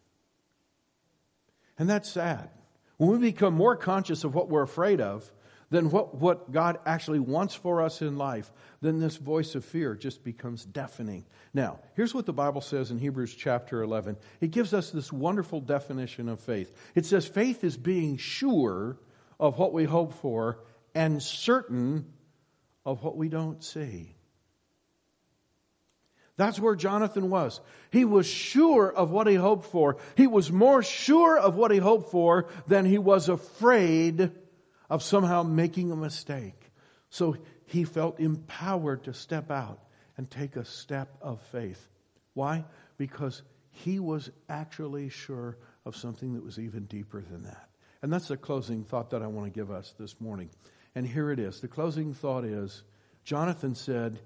And 1.79 1.89
that's 1.89 2.11
sad. 2.11 2.49
When 2.97 3.11
we 3.11 3.19
become 3.19 3.55
more 3.55 3.77
conscious 3.77 4.25
of 4.25 4.35
what 4.35 4.49
we're 4.49 4.63
afraid 4.63 5.01
of 5.01 5.31
than 5.71 5.91
what, 5.91 6.17
what 6.17 6.51
God 6.51 6.79
actually 6.85 7.21
wants 7.21 7.55
for 7.55 7.81
us 7.81 8.03
in 8.03 8.19
life, 8.19 8.53
then 8.81 8.99
this 8.99 9.17
voice 9.17 9.55
of 9.55 9.65
fear 9.65 9.95
just 9.95 10.25
becomes 10.25 10.65
deafening. 10.65 11.25
Now, 11.55 11.79
here's 11.95 12.13
what 12.13 12.27
the 12.27 12.33
Bible 12.33 12.61
says 12.61 12.91
in 12.91 12.99
Hebrews 12.99 13.35
chapter 13.35 13.83
11. 13.83 14.17
It 14.41 14.51
gives 14.51 14.75
us 14.75 14.91
this 14.91 15.13
wonderful 15.13 15.61
definition 15.61 16.29
of 16.29 16.41
faith. 16.41 16.77
It 16.95 17.07
says, 17.07 17.27
faith 17.27 17.63
is 17.63 17.77
being 17.77 18.17
sure 18.17 18.99
of 19.39 19.59
what 19.59 19.73
we 19.73 19.85
hope 19.85 20.15
for 20.15 20.59
and 20.95 21.23
certain 21.23 22.07
of 22.85 23.03
what 23.05 23.17
we 23.17 23.29
don't 23.29 23.63
see. 23.63 24.17
That's 26.37 26.59
where 26.59 26.75
Jonathan 26.75 27.29
was. 27.29 27.61
He 27.91 28.07
was 28.07 28.27
sure 28.27 28.91
of 28.91 29.11
what 29.11 29.27
he 29.27 29.35
hoped 29.35 29.67
for. 29.67 29.99
He 30.17 30.27
was 30.27 30.51
more 30.51 30.83
sure 30.83 31.39
of 31.39 31.55
what 31.55 31.71
he 31.71 31.77
hoped 31.77 32.11
for 32.11 32.47
than 32.67 32.87
he 32.87 32.97
was 32.97 33.29
afraid 33.29 34.33
of 34.91 35.03
somehow 35.03 35.43
making 35.43 35.91
a 35.91 35.97
mistake. 35.97 36.71
So 37.09 37.37
he 37.65 37.85
felt 37.85 38.21
empowered 38.21 39.05
to 39.05 39.15
step 39.15 39.51
out 39.51 39.81
and 40.19 40.31
take 40.31 40.57
a 40.57 40.65
step 40.65 41.17
of 41.23 41.41
faith. 41.53 41.89
Why? 42.35 42.65
Because 42.99 43.43
he 43.71 43.99
was 43.99 44.31
actually 44.49 45.09
sure 45.09 45.57
of 45.87 45.97
something 45.97 46.35
that 46.35 46.45
was 46.45 46.59
even 46.59 46.85
deeper 46.85 47.23
than 47.23 47.45
that. 47.45 47.71
And 48.03 48.13
that's 48.13 48.29
the 48.29 48.37
closing 48.37 48.85
thought 48.85 49.11
that 49.11 49.23
I 49.23 49.27
want 49.27 49.47
to 49.47 49.59
give 49.59 49.71
us 49.71 49.95
this 49.99 50.21
morning. 50.21 50.51
And 50.95 51.07
here 51.07 51.31
it 51.31 51.39
is. 51.39 51.61
The 51.61 51.69
closing 51.69 52.13
thought 52.13 52.45
is 52.45 52.83
Jonathan 53.25 53.75
said, 53.75 54.19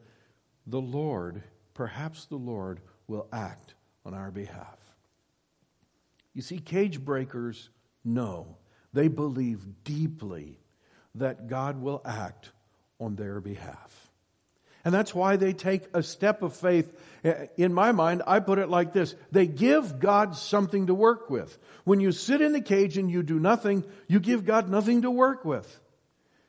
The 0.66 0.80
Lord 0.80 1.42
perhaps 1.74 2.26
the 2.26 2.36
Lord 2.36 2.80
will 3.06 3.26
act 3.32 3.74
on 4.06 4.14
our 4.14 4.30
behalf. 4.30 4.78
You 6.32 6.42
see, 6.42 6.58
cage 6.58 7.04
breakers 7.04 7.68
know, 8.04 8.56
they 8.94 9.08
believe 9.08 9.60
deeply 9.84 10.58
that 11.16 11.48
God 11.48 11.82
will 11.82 12.00
act 12.04 12.50
on 12.98 13.16
their 13.16 13.40
behalf. 13.40 14.04
And 14.84 14.92
that's 14.92 15.14
why 15.14 15.36
they 15.36 15.54
take 15.54 15.84
a 15.94 16.02
step 16.02 16.42
of 16.42 16.54
faith. 16.54 16.92
In 17.56 17.72
my 17.72 17.92
mind, 17.92 18.22
I 18.26 18.40
put 18.40 18.58
it 18.58 18.68
like 18.68 18.92
this. 18.92 19.14
They 19.32 19.46
give 19.46 19.98
God 19.98 20.36
something 20.36 20.88
to 20.88 20.94
work 20.94 21.30
with. 21.30 21.58
When 21.84 22.00
you 22.00 22.12
sit 22.12 22.42
in 22.42 22.52
the 22.52 22.60
cage 22.60 22.98
and 22.98 23.10
you 23.10 23.22
do 23.22 23.40
nothing, 23.40 23.84
you 24.08 24.20
give 24.20 24.44
God 24.44 24.68
nothing 24.68 25.02
to 25.02 25.10
work 25.10 25.44
with. 25.44 25.80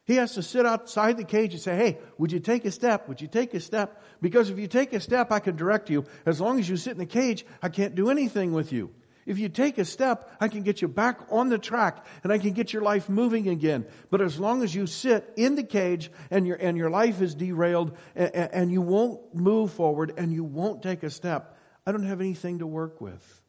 He 0.04 0.18
has 0.18 0.34
to 0.34 0.44
sit 0.44 0.66
outside 0.66 1.18
the 1.18 1.24
cage 1.24 1.54
and 1.54 1.62
say, 1.62 1.76
Hey, 1.76 1.98
would 2.18 2.32
you 2.32 2.40
take 2.40 2.66
a 2.66 2.72
step? 2.72 3.08
Would 3.08 3.22
you 3.22 3.28
take 3.28 3.54
a 3.54 3.60
step? 3.60 4.04
Because 4.22 4.50
if 4.50 4.60
you 4.60 4.68
take 4.68 4.94
a 4.94 5.00
step, 5.00 5.32
I 5.32 5.40
can 5.40 5.56
direct 5.56 5.90
you. 5.90 6.06
As 6.26 6.40
long 6.40 6.60
as 6.60 6.70
you 6.70 6.78
sit 6.78 6.92
in 6.92 7.00
the 7.00 7.06
cage, 7.06 7.46
I 7.64 7.70
can't 7.70 7.96
do 7.96 8.10
anything 8.10 8.52
with 8.52 8.72
you. 8.72 8.92
If 9.26 9.40
you 9.40 9.50
take 9.50 9.80
a 9.80 9.86
step, 9.86 10.32
I 10.40 10.48
can 10.50 10.62
get 10.62 10.84
you 10.84 10.88
back 10.88 11.20
on 11.32 11.50
the 11.50 11.58
track 11.58 12.06
and 12.24 12.32
I 12.32 12.38
can 12.38 12.52
get 12.52 12.72
your 12.72 12.84
life 12.84 13.10
moving 13.10 13.50
again. 13.50 13.88
But 14.12 14.22
as 14.22 14.40
long 14.40 14.62
as 14.62 14.76
you 14.76 14.86
sit 14.86 15.34
in 15.36 15.56
the 15.56 15.64
cage 15.64 16.12
and 16.30 16.46
your, 16.46 16.58
and 16.58 16.78
your 16.78 16.92
life 16.92 17.22
is 17.22 17.34
derailed 17.34 17.98
and, 18.16 18.36
and 18.36 18.72
you 18.72 18.82
won't 18.82 19.34
move 19.34 19.72
forward 19.72 20.14
and 20.18 20.32
you 20.32 20.44
won't 20.44 20.84
take 20.84 21.02
a 21.02 21.10
step, 21.10 21.58
I 21.88 21.92
don't 21.92 22.04
have 22.04 22.22
anything 22.22 22.60
to 22.60 22.68
work 22.68 23.02
with. 23.02 23.42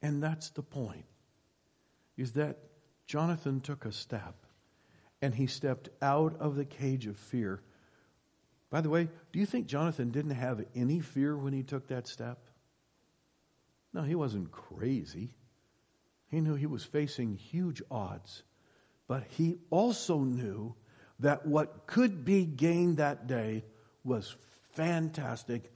And 0.00 0.22
that's 0.22 0.50
the 0.50 0.62
point. 0.62 1.06
Is 2.16 2.32
that 2.32 2.58
Jonathan 3.06 3.60
took 3.60 3.84
a 3.84 3.90
step 3.90 4.36
and 5.20 5.34
he 5.34 5.48
stepped 5.48 5.88
out 6.00 6.36
of 6.38 6.54
the 6.54 6.64
cage 6.64 7.06
of 7.06 7.16
fear. 7.16 7.62
By 8.70 8.80
the 8.80 8.90
way, 8.90 9.08
do 9.32 9.40
you 9.40 9.46
think 9.46 9.66
Jonathan 9.66 10.10
didn't 10.10 10.32
have 10.32 10.64
any 10.76 11.00
fear 11.00 11.36
when 11.36 11.52
he 11.52 11.64
took 11.64 11.88
that 11.88 12.06
step? 12.06 12.38
No, 13.94 14.02
he 14.02 14.16
wasn't 14.16 14.50
crazy. 14.50 15.34
He 16.30 16.40
knew 16.40 16.56
he 16.56 16.66
was 16.66 16.84
facing 16.84 17.36
huge 17.36 17.80
odds. 17.90 18.42
But 19.06 19.22
he 19.28 19.58
also 19.70 20.18
knew 20.18 20.74
that 21.20 21.46
what 21.46 21.86
could 21.86 22.24
be 22.24 22.44
gained 22.44 22.96
that 22.96 23.28
day 23.28 23.64
was 24.02 24.34
fantastic. 24.72 25.70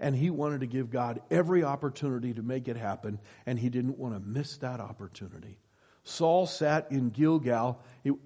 And 0.00 0.16
he 0.16 0.30
wanted 0.30 0.60
to 0.60 0.66
give 0.66 0.90
God 0.90 1.22
every 1.30 1.62
opportunity 1.62 2.34
to 2.34 2.42
make 2.42 2.66
it 2.66 2.76
happen. 2.76 3.20
And 3.46 3.58
he 3.58 3.68
didn't 3.68 3.98
want 3.98 4.14
to 4.14 4.20
miss 4.20 4.56
that 4.58 4.80
opportunity. 4.80 5.58
Saul 6.02 6.46
sat 6.46 6.90
in 6.90 7.10
Gilgal, 7.10 7.80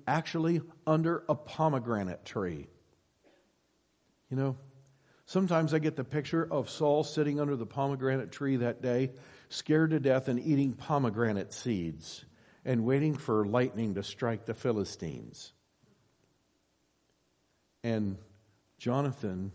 actually 0.06 0.62
under 0.86 1.24
a 1.28 1.34
pomegranate 1.34 2.24
tree. 2.24 2.68
You 4.30 4.36
know, 4.36 4.56
sometimes 5.26 5.74
I 5.74 5.80
get 5.80 5.96
the 5.96 6.04
picture 6.04 6.46
of 6.50 6.70
Saul 6.70 7.04
sitting 7.04 7.40
under 7.40 7.56
the 7.56 7.66
pomegranate 7.66 8.32
tree 8.32 8.56
that 8.56 8.80
day, 8.80 9.10
scared 9.48 9.90
to 9.90 10.00
death 10.00 10.28
and 10.28 10.40
eating 10.40 10.72
pomegranate 10.72 11.52
seeds 11.52 12.24
and 12.64 12.84
waiting 12.84 13.14
for 13.16 13.44
lightning 13.44 13.94
to 13.94 14.02
strike 14.02 14.46
the 14.46 14.54
Philistines. 14.54 15.52
And 17.82 18.16
Jonathan 18.78 19.52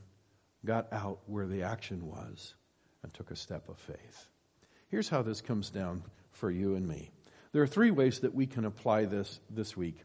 got 0.65 0.91
out 0.91 1.19
where 1.25 1.47
the 1.47 1.63
action 1.63 2.07
was 2.07 2.53
and 3.03 3.13
took 3.13 3.31
a 3.31 3.35
step 3.35 3.69
of 3.69 3.77
faith. 3.77 4.27
Here's 4.89 5.09
how 5.09 5.21
this 5.21 5.41
comes 5.41 5.69
down 5.69 6.03
for 6.31 6.51
you 6.51 6.75
and 6.75 6.87
me. 6.87 7.11
There 7.51 7.63
are 7.63 7.67
three 7.67 7.91
ways 7.91 8.19
that 8.19 8.35
we 8.35 8.45
can 8.45 8.65
apply 8.65 9.05
this 9.05 9.39
this 9.49 9.75
week. 9.75 10.03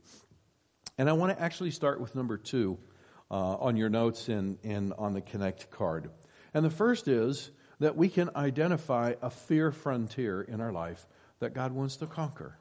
And 0.97 1.11
I 1.11 1.13
want 1.13 1.37
to 1.37 1.43
actually 1.43 1.73
start 1.73 2.01
with 2.01 2.15
number 2.15 2.37
two 2.37 2.79
uh, 3.31 3.57
on 3.57 3.77
your 3.77 3.89
notes 3.89 4.29
and, 4.29 4.59
and 4.63 4.93
on 4.97 5.13
the 5.13 5.21
Connect 5.21 5.71
card. 5.71 6.11
And 6.55 6.65
the 6.65 6.71
first 6.71 7.09
is 7.09 7.51
that 7.85 7.97
we 7.97 8.09
can 8.09 8.31
identify 8.35 9.15
a 9.21 9.31
fear 9.31 9.71
frontier 9.71 10.43
in 10.43 10.61
our 10.61 10.73
life 10.73 11.07
that 11.41 11.55
God 11.55 11.73
wants 11.73 11.97
to 11.97 12.07
conquer. 12.07 12.57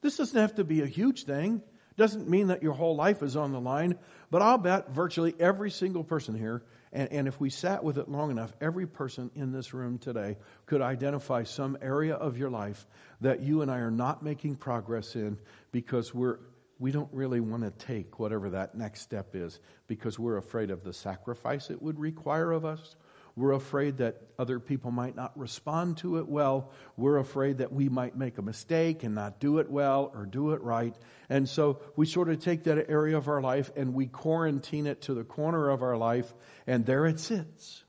This 0.00 0.16
doesn't 0.16 0.40
have 0.40 0.56
to 0.56 0.64
be 0.64 0.82
a 0.82 0.86
huge 0.86 1.24
thing. 1.24 1.62
Doesn't 1.96 2.28
mean 2.28 2.48
that 2.48 2.62
your 2.62 2.74
whole 2.74 2.94
life 2.94 3.22
is 3.22 3.36
on 3.36 3.52
the 3.52 3.60
line, 3.60 3.98
but 4.30 4.42
I'll 4.42 4.58
bet 4.58 4.90
virtually 4.90 5.34
every 5.38 5.70
single 5.70 6.04
person 6.04 6.36
here 6.36 6.62
and, 6.92 7.12
and 7.12 7.28
if 7.28 7.40
we 7.40 7.50
sat 7.50 7.84
with 7.84 7.98
it 7.98 8.08
long 8.08 8.30
enough, 8.30 8.52
every 8.60 8.86
person 8.86 9.30
in 9.34 9.52
this 9.52 9.74
room 9.74 9.98
today 9.98 10.36
could 10.66 10.80
identify 10.80 11.42
some 11.44 11.76
area 11.82 12.14
of 12.14 12.38
your 12.38 12.50
life 12.50 12.86
that 13.20 13.40
you 13.40 13.62
and 13.62 13.70
I 13.70 13.78
are 13.78 13.90
not 13.90 14.22
making 14.22 14.56
progress 14.56 15.14
in 15.14 15.38
because 15.70 16.14
we're, 16.14 16.38
we 16.78 16.90
don't 16.90 17.12
really 17.12 17.40
want 17.40 17.62
to 17.62 17.86
take 17.86 18.18
whatever 18.18 18.50
that 18.50 18.74
next 18.74 19.02
step 19.02 19.34
is 19.34 19.60
because 19.86 20.18
we're 20.18 20.38
afraid 20.38 20.70
of 20.70 20.82
the 20.82 20.92
sacrifice 20.92 21.70
it 21.70 21.80
would 21.82 21.98
require 21.98 22.52
of 22.52 22.64
us. 22.64 22.96
We're 23.38 23.52
afraid 23.52 23.98
that 23.98 24.20
other 24.36 24.58
people 24.58 24.90
might 24.90 25.14
not 25.14 25.38
respond 25.38 25.98
to 25.98 26.18
it 26.18 26.28
well. 26.28 26.72
We're 26.96 27.18
afraid 27.18 27.58
that 27.58 27.72
we 27.72 27.88
might 27.88 28.16
make 28.16 28.36
a 28.36 28.42
mistake 28.42 29.04
and 29.04 29.14
not 29.14 29.38
do 29.38 29.58
it 29.58 29.70
well 29.70 30.10
or 30.12 30.26
do 30.26 30.50
it 30.54 30.62
right. 30.62 30.92
And 31.28 31.48
so 31.48 31.78
we 31.94 32.04
sort 32.04 32.30
of 32.30 32.40
take 32.40 32.64
that 32.64 32.90
area 32.90 33.16
of 33.16 33.28
our 33.28 33.40
life 33.40 33.70
and 33.76 33.94
we 33.94 34.06
quarantine 34.06 34.88
it 34.88 35.02
to 35.02 35.14
the 35.14 35.22
corner 35.22 35.68
of 35.70 35.84
our 35.84 35.96
life, 35.96 36.34
and 36.66 36.84
there 36.84 37.06
it 37.06 37.20
sits. 37.20 37.84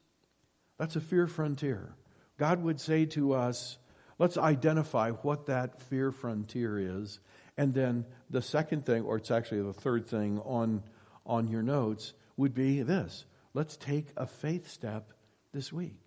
That's 0.78 0.96
a 0.96 1.02
fear 1.02 1.26
frontier. 1.26 1.96
God 2.38 2.62
would 2.62 2.80
say 2.80 3.06
to 3.08 3.34
us, 3.34 3.80
let's 4.20 4.38
identify 4.38 5.10
what 5.10 5.48
that 5.48 5.82
fear 5.82 6.12
frontier 6.12 7.02
is. 7.02 7.20
And 7.58 7.74
then 7.74 8.06
the 8.30 8.44
second 8.44 8.86
thing, 8.86 9.02
or 9.02 9.18
it's 9.18 9.32
actually 9.32 9.64
the 9.64 9.74
third 9.74 10.06
thing 10.06 10.40
on, 10.46 10.84
on 11.26 11.48
your 11.48 11.64
notes, 11.64 12.14
would 12.38 12.54
be 12.54 12.84
this 12.84 13.26
let's 13.56 13.76
take 13.78 14.06
a 14.16 14.28
faith 14.28 14.70
step 14.70 15.12
this 15.54 15.74
week. 15.74 16.00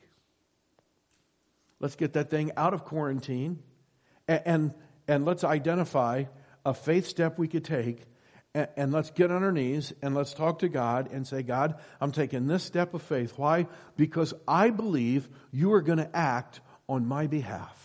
Let's 1.80 1.96
get 1.96 2.12
that 2.12 2.30
thing 2.30 2.52
out 2.56 2.74
of 2.74 2.84
quarantine 2.84 3.58
and, 4.28 4.42
and, 4.44 4.74
and 5.08 5.24
let's 5.24 5.44
identify 5.44 6.24
a 6.64 6.74
faith 6.74 7.06
step 7.06 7.38
we 7.38 7.48
could 7.48 7.64
take 7.64 8.04
and, 8.54 8.68
and 8.76 8.92
let's 8.92 9.10
get 9.10 9.30
on 9.30 9.42
our 9.42 9.52
knees 9.52 9.92
and 10.02 10.14
let's 10.14 10.32
talk 10.32 10.60
to 10.60 10.68
God 10.68 11.10
and 11.12 11.26
say, 11.26 11.42
God, 11.42 11.80
I'm 12.00 12.12
taking 12.12 12.46
this 12.46 12.62
step 12.62 12.94
of 12.94 13.02
faith. 13.02 13.34
Why? 13.36 13.66
Because 13.96 14.32
I 14.46 14.70
believe 14.70 15.28
you 15.50 15.72
are 15.72 15.82
going 15.82 15.98
to 15.98 16.16
act 16.16 16.60
on 16.88 17.06
my 17.06 17.26
behalf. 17.26 17.78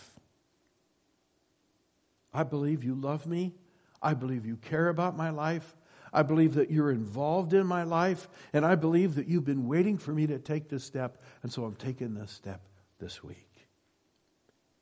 I 2.32 2.44
believe 2.44 2.84
you 2.84 2.94
love 2.94 3.26
me. 3.26 3.54
I 4.00 4.14
believe 4.14 4.46
you 4.46 4.56
care 4.56 4.88
about 4.88 5.16
my 5.16 5.30
life. 5.30 5.74
I 6.12 6.22
believe 6.22 6.54
that 6.54 6.70
you're 6.70 6.90
involved 6.90 7.52
in 7.52 7.66
my 7.66 7.82
life, 7.82 8.28
and 8.52 8.64
I 8.64 8.74
believe 8.74 9.16
that 9.16 9.28
you've 9.28 9.44
been 9.44 9.66
waiting 9.66 9.98
for 9.98 10.12
me 10.12 10.26
to 10.26 10.38
take 10.38 10.68
this 10.68 10.84
step, 10.84 11.22
and 11.42 11.52
so 11.52 11.64
I'm 11.64 11.74
taking 11.76 12.14
this 12.14 12.30
step 12.30 12.60
this 12.98 13.22
week. 13.22 13.48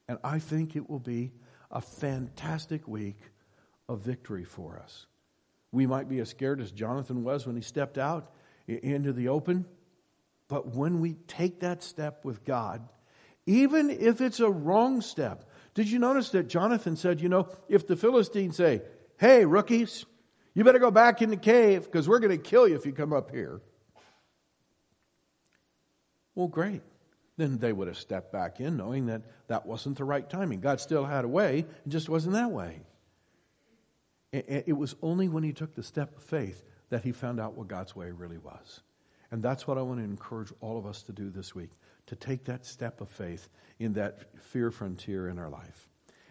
And 0.09 0.19
I 0.23 0.39
think 0.39 0.77
it 0.77 0.89
will 0.89 1.01
be 1.01 1.33
a 1.71 1.81
fantastic 1.81 2.87
week 2.87 3.19
of 3.89 4.01
victory 4.01 4.45
for 4.45 4.79
us. 4.79 5.07
We 5.73 5.87
might 5.87 6.09
be 6.09 6.21
as 6.21 6.31
scared 6.31 6.61
as 6.61 6.71
Jonathan 6.71 7.25
was 7.25 7.47
when 7.47 7.57
he 7.57 7.63
stepped 7.63 7.99
out 7.99 8.33
into 8.67 9.13
the 9.13 9.29
open, 9.29 9.67
but 10.49 10.75
when 10.75 11.01
we 11.01 11.15
take 11.27 11.61
that 11.61 11.83
step 11.83 12.25
with 12.25 12.45
God, 12.45 12.89
even 13.47 13.91
if 13.91 14.21
it's 14.21 14.41
a 14.41 14.51
wrong 14.51 15.01
step, 15.01 15.49
did 15.75 15.91
you 15.91 15.99
notice 15.99 16.31
that 16.31 16.49
Jonathan 16.49 16.97
said, 16.97 17.21
you 17.21 17.29
know, 17.29 17.49
if 17.69 17.87
the 17.87 17.97
Philistines 17.97 18.57
say, 18.57 18.83
hey, 19.19 19.45
rookies, 19.45 20.05
you 20.57 20.65
better 20.65 20.79
go 20.79 20.91
back 20.91 21.23
in 21.23 21.31
the 21.31 21.37
cave 21.37 21.85
because 21.85 22.09
we're 22.09 22.19
going 22.19 22.37
to 22.37 22.43
kill 22.43 22.67
you 22.67 22.75
if 22.75 22.87
you 22.87 22.93
come 22.93 23.13
up 23.13 23.31
here. 23.31 23.61
Well, 26.35 26.49
great. 26.49 26.83
Then 27.37 27.59
they 27.59 27.73
would 27.73 27.89
have 27.89 27.99
stepped 27.99 28.33
back 28.33 28.59
in 28.59 28.79
knowing 28.79 29.07
that 29.07 29.23
that 29.49 29.67
wasn't 29.67 29.99
the 29.99 30.05
right 30.05 30.29
timing. 30.29 30.61
God 30.61 30.81
still 30.81 31.05
had 31.05 31.27
a 31.27 31.29
way, 31.29 31.59
it 31.59 31.89
just 31.89 32.09
wasn't 32.09 32.35
that 32.35 32.51
way. 32.51 32.81
It 34.33 34.77
was 34.77 34.97
only 35.03 35.29
when 35.29 35.43
he 35.43 35.53
took 35.53 35.75
the 35.75 35.83
step 35.83 36.17
of 36.17 36.23
faith 36.23 36.65
that 36.89 37.05
he 37.05 37.13
found 37.13 37.39
out 37.39 37.55
what 37.55 37.69
God's 37.69 37.95
way 37.95 38.11
really 38.11 38.39
was. 38.39 38.81
And 39.31 39.43
that's 39.43 39.67
what 39.67 39.77
I 39.79 39.83
want 39.83 40.01
to 40.01 40.05
encourage 40.05 40.53
all 40.61 40.79
of 40.79 40.87
us 40.87 41.03
to 41.05 41.13
do 41.13 41.31
this 41.31 41.55
week 41.55 41.71
to 42.07 42.17
take 42.17 42.45
that 42.45 42.65
step 42.65 43.01
of 43.01 43.09
faith 43.09 43.49
in 43.79 43.93
that 43.95 44.21
fear 44.41 44.71
frontier 44.71 45.29
in 45.29 45.39
our 45.39 45.51
life. 45.51 45.89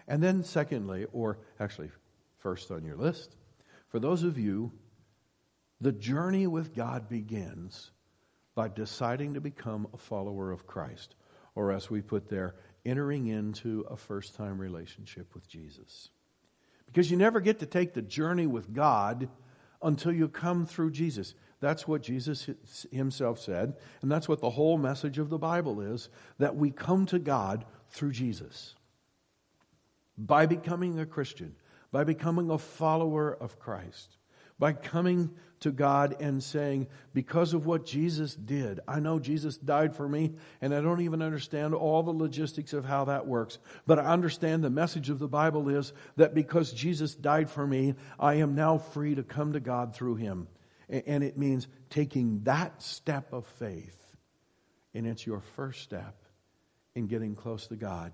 And 0.08 0.22
then, 0.22 0.44
secondly, 0.44 1.06
or 1.14 1.38
actually 1.60 1.90
first 2.38 2.72
on 2.72 2.84
your 2.84 2.96
list, 2.96 3.36
for 3.96 4.00
those 4.02 4.24
of 4.24 4.38
you, 4.38 4.74
the 5.80 5.94
journey 5.94 6.48
with 6.48 6.76
God 6.76 7.08
begins 7.08 7.92
by 8.54 8.68
deciding 8.68 9.36
to 9.36 9.40
become 9.40 9.88
a 9.94 9.98
follower 9.98 10.52
of 10.52 10.68
Christ, 10.68 11.16
or 11.56 11.72
as 11.72 11.90
we 11.90 12.02
put 12.02 12.28
there, 12.28 12.56
entering 12.86 13.28
into 13.28 13.86
a 13.90 13.96
first 13.96 14.36
time 14.36 14.60
relationship 14.60 15.34
with 15.34 15.48
Jesus. 15.48 16.10
Because 16.88 17.10
you 17.10 17.16
never 17.16 17.40
get 17.40 17.60
to 17.60 17.66
take 17.66 17.94
the 17.94 18.02
journey 18.02 18.48
with 18.48 18.74
God 18.74 19.30
until 19.82 20.12
you 20.12 20.28
come 20.28 20.66
through 20.66 20.92
Jesus. 20.92 21.34
That's 21.62 21.88
what 21.88 22.04
Jesus 22.04 22.50
himself 22.92 23.40
said, 23.40 23.76
and 24.02 24.12
that's 24.12 24.28
what 24.28 24.42
the 24.42 24.50
whole 24.50 24.78
message 24.78 25.20
of 25.20 25.30
the 25.30 25.38
Bible 25.38 25.80
is 25.80 26.10
that 26.38 26.58
we 26.58 26.70
come 26.70 27.06
to 27.06 27.18
God 27.18 27.64
through 27.92 28.12
Jesus. 28.12 28.76
By 30.18 30.48
becoming 30.48 31.00
a 31.00 31.06
Christian, 31.06 31.56
by 31.96 32.04
becoming 32.04 32.50
a 32.50 32.58
follower 32.58 33.34
of 33.34 33.58
Christ, 33.58 34.18
by 34.60 34.74
coming 34.74 35.30
to 35.62 35.72
God 35.72 36.18
and 36.20 36.44
saying, 36.44 36.88
because 37.14 37.54
of 37.54 37.66
what 37.66 37.86
Jesus 37.86 38.36
did, 38.36 38.82
I 38.86 39.00
know 39.00 39.18
Jesus 39.18 39.56
died 39.56 39.96
for 39.96 40.06
me, 40.06 40.34
and 40.60 40.76
I 40.76 40.82
don't 40.82 41.00
even 41.00 41.22
understand 41.22 41.74
all 41.74 42.04
the 42.04 42.12
logistics 42.12 42.74
of 42.74 42.84
how 42.84 43.06
that 43.06 43.28
works, 43.28 43.60
but 43.88 43.98
I 43.98 44.12
understand 44.12 44.62
the 44.62 44.70
message 44.70 45.10
of 45.10 45.20
the 45.20 45.30
Bible 45.30 45.70
is 45.70 45.94
that 46.18 46.36
because 46.36 46.74
Jesus 46.74 47.16
died 47.16 47.50
for 47.50 47.66
me, 47.66 47.96
I 48.20 48.34
am 48.34 48.56
now 48.56 48.78
free 48.78 49.16
to 49.16 49.24
come 49.24 49.54
to 49.54 49.62
God 49.62 49.96
through 49.96 50.16
him. 50.16 50.50
And 50.90 51.24
it 51.24 51.38
means 51.38 51.66
taking 51.90 52.42
that 52.44 52.84
step 52.84 53.32
of 53.32 53.46
faith, 53.58 54.18
and 54.94 55.08
it's 55.08 55.26
your 55.26 55.40
first 55.56 55.84
step 55.84 56.18
in 56.94 57.08
getting 57.08 57.36
close 57.36 57.68
to 57.68 57.78
God. 57.78 58.12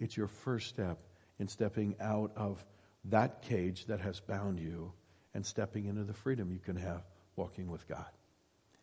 It's 0.00 0.16
your 0.16 0.26
first 0.26 0.66
step 0.66 0.98
in 1.38 1.46
stepping 1.46 1.94
out 2.00 2.32
of 2.34 2.64
that 3.04 3.42
cage 3.42 3.86
that 3.86 4.00
has 4.00 4.20
bound 4.20 4.58
you 4.58 4.92
and 5.34 5.44
stepping 5.44 5.86
into 5.86 6.04
the 6.04 6.12
freedom 6.12 6.52
you 6.52 6.58
can 6.58 6.76
have 6.76 7.02
walking 7.36 7.70
with 7.70 7.86
God. 7.88 8.06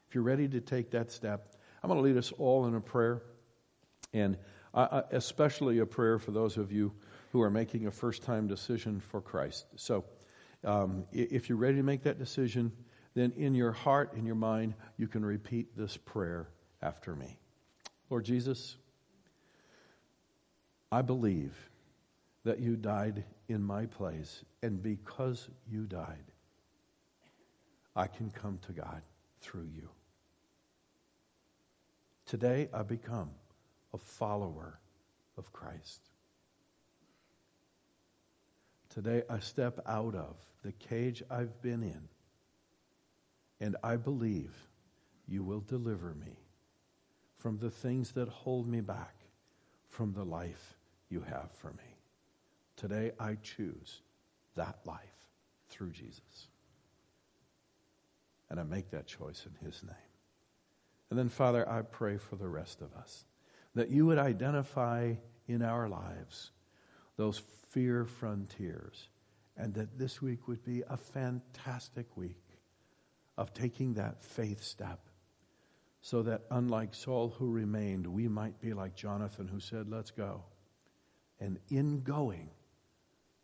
If 0.08 0.16
you're 0.16 0.24
ready 0.24 0.48
to 0.48 0.62
take 0.62 0.92
that 0.92 1.12
step, 1.12 1.56
I'm 1.84 1.90
going 1.90 2.00
to 2.00 2.04
lead 2.04 2.18
us 2.18 2.32
all 2.32 2.66
in 2.66 2.76
a 2.76 2.82
prayer, 2.82 3.22
and 4.14 4.38
especially 5.12 5.80
a 5.80 5.86
prayer 5.86 6.18
for 6.18 6.32
those 6.32 6.58
of 6.58 6.72
you 6.72 6.94
who 7.32 7.42
are 7.42 7.50
making 7.50 7.88
a 7.88 7.92
first 7.92 8.24
time 8.24 8.48
decision 8.48 9.00
for 9.00 9.22
Christ. 9.22 9.66
So, 9.76 10.06
um, 10.64 11.06
if 11.12 11.50
you're 11.50 11.58
ready 11.58 11.78
to 11.78 11.84
make 11.84 12.04
that 12.04 12.18
decision, 12.18 12.72
then 13.14 13.34
in 13.38 13.54
your 13.54 13.72
heart, 13.72 14.14
in 14.16 14.26
your 14.26 14.36
mind, 14.36 14.74
you 14.98 15.08
can 15.08 15.24
repeat 15.24 15.78
this 15.78 15.98
prayer 15.98 16.50
after 16.82 17.16
me. 17.16 17.38
Lord 18.10 18.26
Jesus, 18.26 18.76
I 20.92 21.02
believe 21.02 21.54
that 22.44 22.60
you 22.60 22.76
died 22.76 23.24
in 23.48 23.64
my 23.64 23.86
place, 23.86 24.44
and 24.62 24.82
because 24.82 25.50
you 25.70 25.84
died, 25.84 26.32
I 27.96 28.08
can 28.08 28.30
come 28.30 28.60
to 28.68 28.74
God 28.74 29.02
through 29.42 29.68
you. 29.74 29.90
Today, 32.26 32.68
I 32.74 32.84
become 32.84 33.32
a 33.94 33.98
follower 33.98 34.80
of 35.38 35.52
Christ. 35.54 36.02
Today, 38.90 39.24
I 39.30 39.40
step 39.40 39.80
out 39.88 40.14
of 40.14 40.36
the 40.64 40.74
cage 40.74 41.24
I've 41.30 41.62
been 41.62 41.84
in 41.84 42.10
and 43.60 43.76
I 43.84 43.96
believe 43.96 44.54
you 45.28 45.44
will 45.44 45.62
deliver 45.62 46.14
me 46.14 46.38
from 47.38 47.58
the 47.58 47.70
things 47.70 48.12
that 48.12 48.28
hold 48.28 48.68
me 48.68 48.82
back 48.82 49.16
from 49.90 50.14
the 50.14 50.24
life 50.24 50.78
you 51.10 51.22
have 51.22 51.52
for 51.52 51.70
me. 51.70 51.97
Today 52.78 53.12
I 53.20 53.36
choose 53.42 54.02
that 54.56 54.78
life 54.86 55.28
through 55.70 55.92
Jesus. 55.92 56.48
And 58.50 58.60
I 58.60 58.64
make 58.64 58.92
that 58.92 59.08
choice 59.08 59.46
in 59.46 59.66
His 59.66 59.84
name. 59.84 59.96
And 61.10 61.20
then, 61.20 61.30
Father, 61.30 61.68
I 61.68 61.82
pray 61.82 62.18
for 62.18 62.36
the 62.36 62.48
rest 62.48 62.82
of 62.82 62.94
us 62.96 63.26
that 63.76 63.90
you 63.90 64.06
would 64.06 64.18
identify 64.18 65.14
in 65.48 65.62
our 65.62 65.90
lives 65.90 66.52
those 67.18 67.42
fear 67.70 68.06
frontiers 68.06 69.10
and 69.58 69.74
that 69.74 69.98
this 69.98 70.22
week 70.22 70.48
would 70.48 70.64
be 70.64 70.84
a 70.90 70.98
fantastic 70.98 72.06
week 72.16 72.44
of 73.38 73.54
taking 73.54 73.94
that 73.96 74.24
faith 74.24 74.64
step 74.64 75.00
so 76.02 76.22
that 76.24 76.44
unlike 76.52 76.94
Saul 76.94 77.30
who 77.38 77.52
remained, 77.52 78.08
we 78.08 78.28
might 78.28 78.60
be 78.62 78.74
like 78.74 78.96
Jonathan 78.96 79.48
who 79.48 79.60
said, 79.60 79.90
Let's 79.90 80.12
go. 80.12 80.44
And 81.40 81.60
in 81.70 82.02
going, 82.02 82.50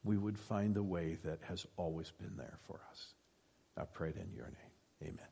we 0.03 0.17
would 0.17 0.37
find 0.37 0.75
the 0.75 0.83
way 0.83 1.17
that 1.23 1.39
has 1.47 1.65
always 1.77 2.11
been 2.11 2.35
there 2.37 2.59
for 2.67 2.81
us. 2.91 3.13
I 3.77 3.85
prayed 3.85 4.17
in 4.17 4.33
your 4.33 4.45
name. 4.45 4.73
Amen. 5.01 5.27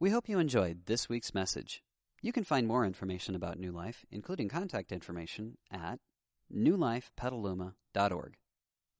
We 0.00 0.10
hope 0.10 0.28
you 0.28 0.38
enjoyed 0.38 0.86
this 0.86 1.08
week's 1.08 1.34
message. 1.34 1.82
You 2.22 2.32
can 2.32 2.44
find 2.44 2.66
more 2.66 2.84
information 2.84 3.34
about 3.34 3.58
New 3.58 3.72
Life, 3.72 4.04
including 4.10 4.48
contact 4.48 4.92
information, 4.92 5.58
at 5.70 5.98
newlifepetaluma.org. 6.54 8.36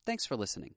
Thanks 0.05 0.27
for 0.27 0.37
listening. 0.37 0.75